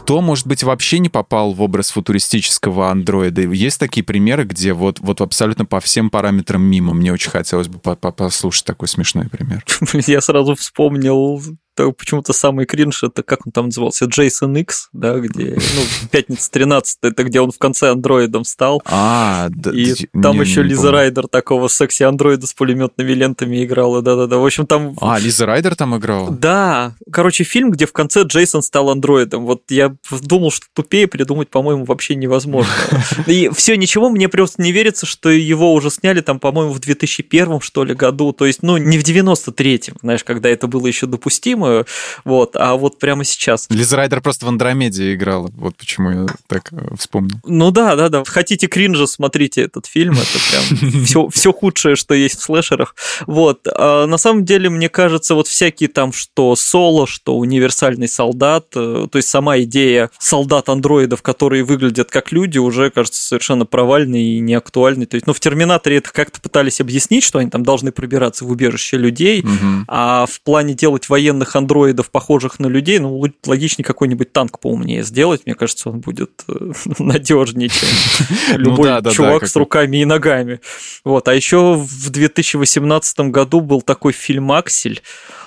[0.02, 3.42] кто, может быть, вообще не попал в образ футуристического андроида?
[3.42, 6.92] Есть такие примеры, где вот, вот абсолютно по всем параметрам мимо.
[6.92, 9.64] Мне очень хотелось бы послушать такой смешной пример.
[10.06, 11.40] Я сразу вспомнил
[11.76, 16.98] почему-то самый кринж, это как он там назывался, Джейсон X, да, где, ну, пятница 13
[17.02, 18.82] это где он в конце андроидом стал.
[18.84, 19.70] А, да.
[19.72, 20.96] И там не, еще не Лиза помню.
[20.96, 24.38] Райдер такого секси-андроида с пулеметными лентами играла, да-да-да.
[24.38, 24.96] В общем, там...
[25.00, 26.30] А, Лиза Райдер там играла?
[26.30, 26.94] Да.
[27.10, 29.44] Короче, фильм, где в конце Джейсон стал андроидом.
[29.44, 32.72] Вот я думал, что тупее придумать, по-моему, вообще невозможно.
[33.26, 37.60] И все, ничего, мне просто не верится, что его уже сняли там, по-моему, в 2001,
[37.60, 38.32] что ли, году.
[38.32, 41.86] То есть, ну, не в 93-м, знаешь, когда это было еще допустимо, любимую,
[42.24, 43.66] вот, а вот прямо сейчас.
[43.70, 47.36] Лиза Райдер просто в Андромеде играла, вот почему я так э, вспомнил.
[47.44, 52.14] Ну да, да, да, хотите кринжа, смотрите этот фильм, это прям все, все худшее, что
[52.14, 52.94] есть в слэшерах,
[53.26, 58.66] вот, а на самом деле, мне кажется, вот всякие там, что соло, что универсальный солдат,
[58.74, 64.40] э, то есть сама идея солдат-андроидов, которые выглядят как люди, уже кажется совершенно провальной и
[64.40, 68.44] неактуальной, то есть, ну, в Терминаторе это как-то пытались объяснить, что они там должны пробираться
[68.44, 69.84] в убежище людей, угу.
[69.88, 75.02] а в плане делать военных современных андроидов, похожих на людей, ну, логичнее какой-нибудь танк поумнее
[75.02, 75.42] сделать.
[75.46, 77.88] Мне кажется, он будет э, надежнее, чем
[78.58, 80.60] ну любой чувак с руками и ногами.
[81.04, 81.28] Вот.
[81.28, 85.02] А еще в 2018 году был такой фильм «Аксель»,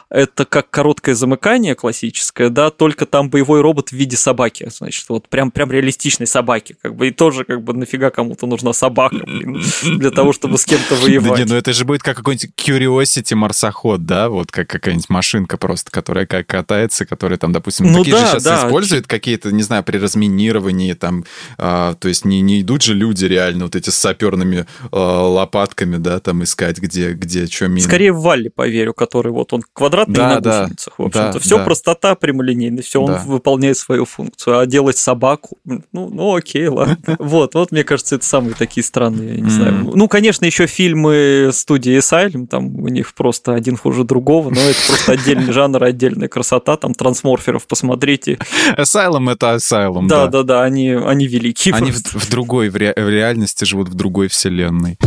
[0.10, 5.28] это как короткое замыкание классическое, да, только там боевой робот в виде собаки, значит, вот
[5.30, 9.62] прям, прям реалистичной собаки, как бы, и тоже, как бы, нафига кому-то нужна собака, блин,
[9.84, 11.32] для того, чтобы с кем-то воевать.
[11.32, 15.58] Да не, ну это же будет как какой-нибудь Curiosity марсоход, да, вот как какая-нибудь машинка
[15.58, 18.66] просто, которая как катается, которая там, допустим, ну, такие да, же сейчас да.
[18.66, 21.26] используют какие-то, не знаю, при разминировании там,
[21.58, 25.98] а, то есть не, не идут же люди реально вот эти с саперными а, лопатками,
[25.98, 27.82] да, там искать, где, где что мины.
[27.82, 30.94] Скорее в Валли поверю, который вот он квадрат квадратные да, на гусеницах.
[30.98, 31.64] Да, в общем-то, да, все да.
[31.64, 33.14] простота, прямолинейность, все, да.
[33.14, 34.60] он выполняет свою функцию.
[34.60, 36.98] А делать собаку, ну, ну окей, ладно.
[37.20, 39.92] Вот, вот, мне кажется, это самые такие странные, не знаю.
[39.94, 44.80] Ну, конечно, еще фильмы студии Asylum, там у них просто один хуже другого, но это
[44.88, 48.38] просто отдельный жанр, отдельная красота, там трансморферов посмотрите.
[48.78, 50.26] Asylum это Asylum, да.
[50.26, 51.72] Да, да, да, они, они велики.
[51.72, 54.98] Они в, в другой, в, ре, в реальности живут в другой вселенной.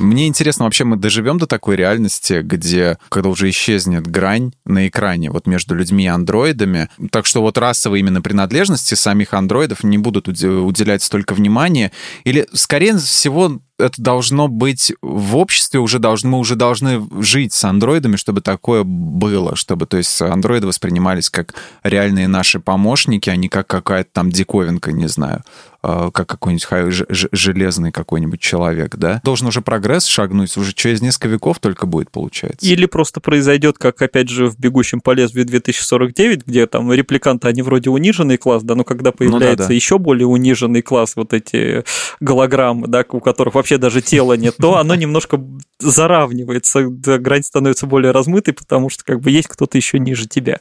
[0.00, 5.30] Мне интересно, вообще мы доживем до такой реальности, где, когда уже исчезнет грань на экране
[5.30, 10.26] вот между людьми и андроидами, так что вот расовые именно принадлежности самих андроидов не будут
[10.26, 11.92] уделять столько внимания,
[12.24, 17.64] или, скорее всего, это должно быть в обществе, уже должны, мы уже должны жить с
[17.64, 23.48] андроидами, чтобы такое было, чтобы, то есть, андроиды воспринимались как реальные наши помощники, а не
[23.48, 25.42] как какая-то там диковинка, не знаю,
[25.82, 29.20] а, как какой-нибудь железный какой-нибудь человек, да?
[29.24, 32.66] Должен уже прогресс шагнуть, уже через несколько веков только будет, получается.
[32.66, 37.62] Или просто произойдет, как, опять же, в «Бегущем по лезвию 2049», где там репликанты, они
[37.62, 39.74] вроде униженный класс, да, но когда появляется ну, да, да.
[39.74, 41.82] еще более униженный класс, вот эти
[42.20, 45.40] голограммы, да, у которых вообще вообще даже тела нет, то оно немножко
[45.78, 50.60] заравнивается, грань становится более размытой, потому что как бы есть кто-то еще ниже тебя.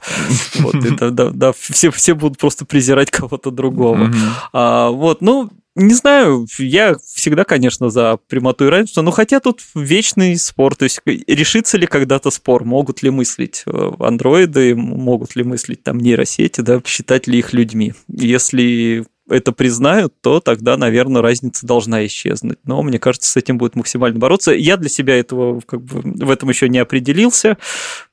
[0.59, 4.11] Вот, это, да, да, все, все будут просто презирать кого-то другого.
[4.53, 9.61] А, вот, ну, не знаю, я всегда, конечно, за прямоту и равенство, но хотя тут
[9.75, 15.43] вечный спор, то есть решится ли когда-то спор, могут ли мыслить э, андроиды, могут ли
[15.43, 17.93] мыслить там нейросети, да, считать ли их людьми.
[18.09, 22.59] Если это признают, то тогда, наверное, разница должна исчезнуть.
[22.65, 24.51] Но мне кажется, с этим будет максимально бороться.
[24.51, 27.57] Я для себя этого как бы в этом еще не определился,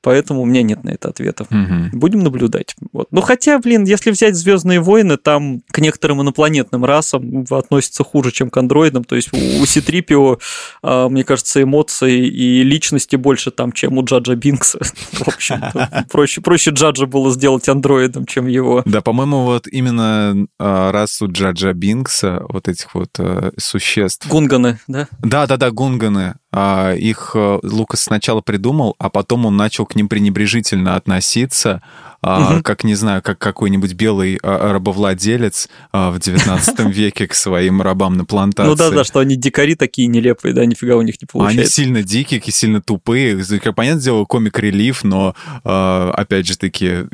[0.01, 1.47] поэтому у меня нет на это ответов.
[1.49, 1.97] Угу.
[1.97, 2.75] Будем наблюдать.
[2.91, 3.07] Вот.
[3.11, 8.49] Ну хотя, блин, если взять Звездные войны, там к некоторым инопланетным расам относятся хуже, чем
[8.49, 9.03] к андроидам.
[9.03, 10.39] То есть у Ситрипио,
[10.81, 14.79] а, мне кажется, эмоций и личности больше там, чем у Джаджа Бинкса.
[15.11, 15.61] В общем
[16.09, 18.83] проще, проще Джаджа было сделать андроидом, чем его.
[18.85, 24.27] Да, по-моему, вот именно а, раз расу Джаджа Бинкса, вот этих вот э, существ.
[24.27, 25.07] Гунганы, да?
[25.23, 26.35] Да-да-да, гунганы.
[26.51, 31.81] А, их э, Лукас сначала придумал, а потом он начал к ним пренебрежительно относиться,
[32.21, 32.63] угу.
[32.63, 38.17] как, не знаю, как какой-нибудь белый а, рабовладелец а, в 19 веке к своим рабам
[38.17, 38.69] на плантации.
[38.69, 41.61] Ну да-да, что они дикари такие нелепые, да, нифига у них не получается.
[41.61, 43.37] Они сильно дикие, сильно тупые.
[43.75, 47.05] Понятное дело, комик-релиф, но, опять же таки,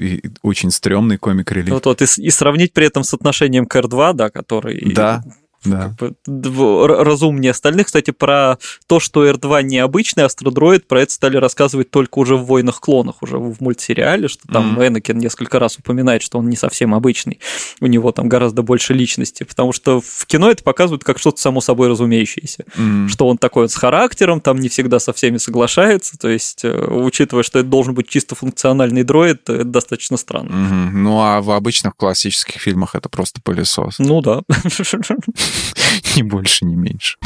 [0.41, 1.73] очень стрёмный комик-релиф.
[1.73, 4.93] Вот, вот, и, и сравнить при этом с отношением к R2, да, который...
[4.93, 5.23] Да,
[5.65, 5.95] да.
[5.97, 7.87] Как бы, разумнее остальных.
[7.87, 8.57] Кстати, про
[8.87, 13.37] то, что R2 необычный астродроид, про это стали рассказывать только уже в «Войнах клонах», уже
[13.37, 14.87] в мультсериале, что там mm-hmm.
[14.87, 17.39] Энакин несколько раз упоминает, что он не совсем обычный.
[17.79, 21.61] У него там гораздо больше личности, потому что в кино это показывают как что-то само
[21.61, 22.65] собой разумеющееся.
[22.75, 23.07] Mm-hmm.
[23.07, 26.87] Что он такой вот с характером, там не всегда со всеми соглашается, то есть, э,
[26.89, 30.49] учитывая, что это должен быть чисто функциональный дроид, это достаточно странно.
[30.49, 30.89] Mm-hmm.
[30.93, 33.99] Ну, а в обычных классических фильмах это просто пылесос.
[33.99, 34.41] Ну да.
[36.15, 37.17] Ни больше, ни меньше.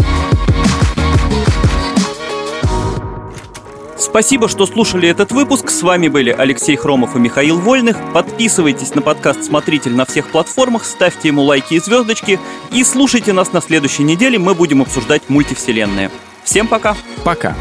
[3.97, 5.69] Спасибо, что слушали этот выпуск.
[5.69, 7.97] С вами были Алексей Хромов и Михаил Вольных.
[8.13, 12.39] Подписывайтесь на подкаст «Смотритель» на всех платформах, ставьте ему лайки и звездочки
[12.71, 14.39] и слушайте нас на следующей неделе.
[14.39, 16.09] Мы будем обсуждать мультивселенные.
[16.43, 16.95] Всем пока.
[17.25, 17.55] Пока.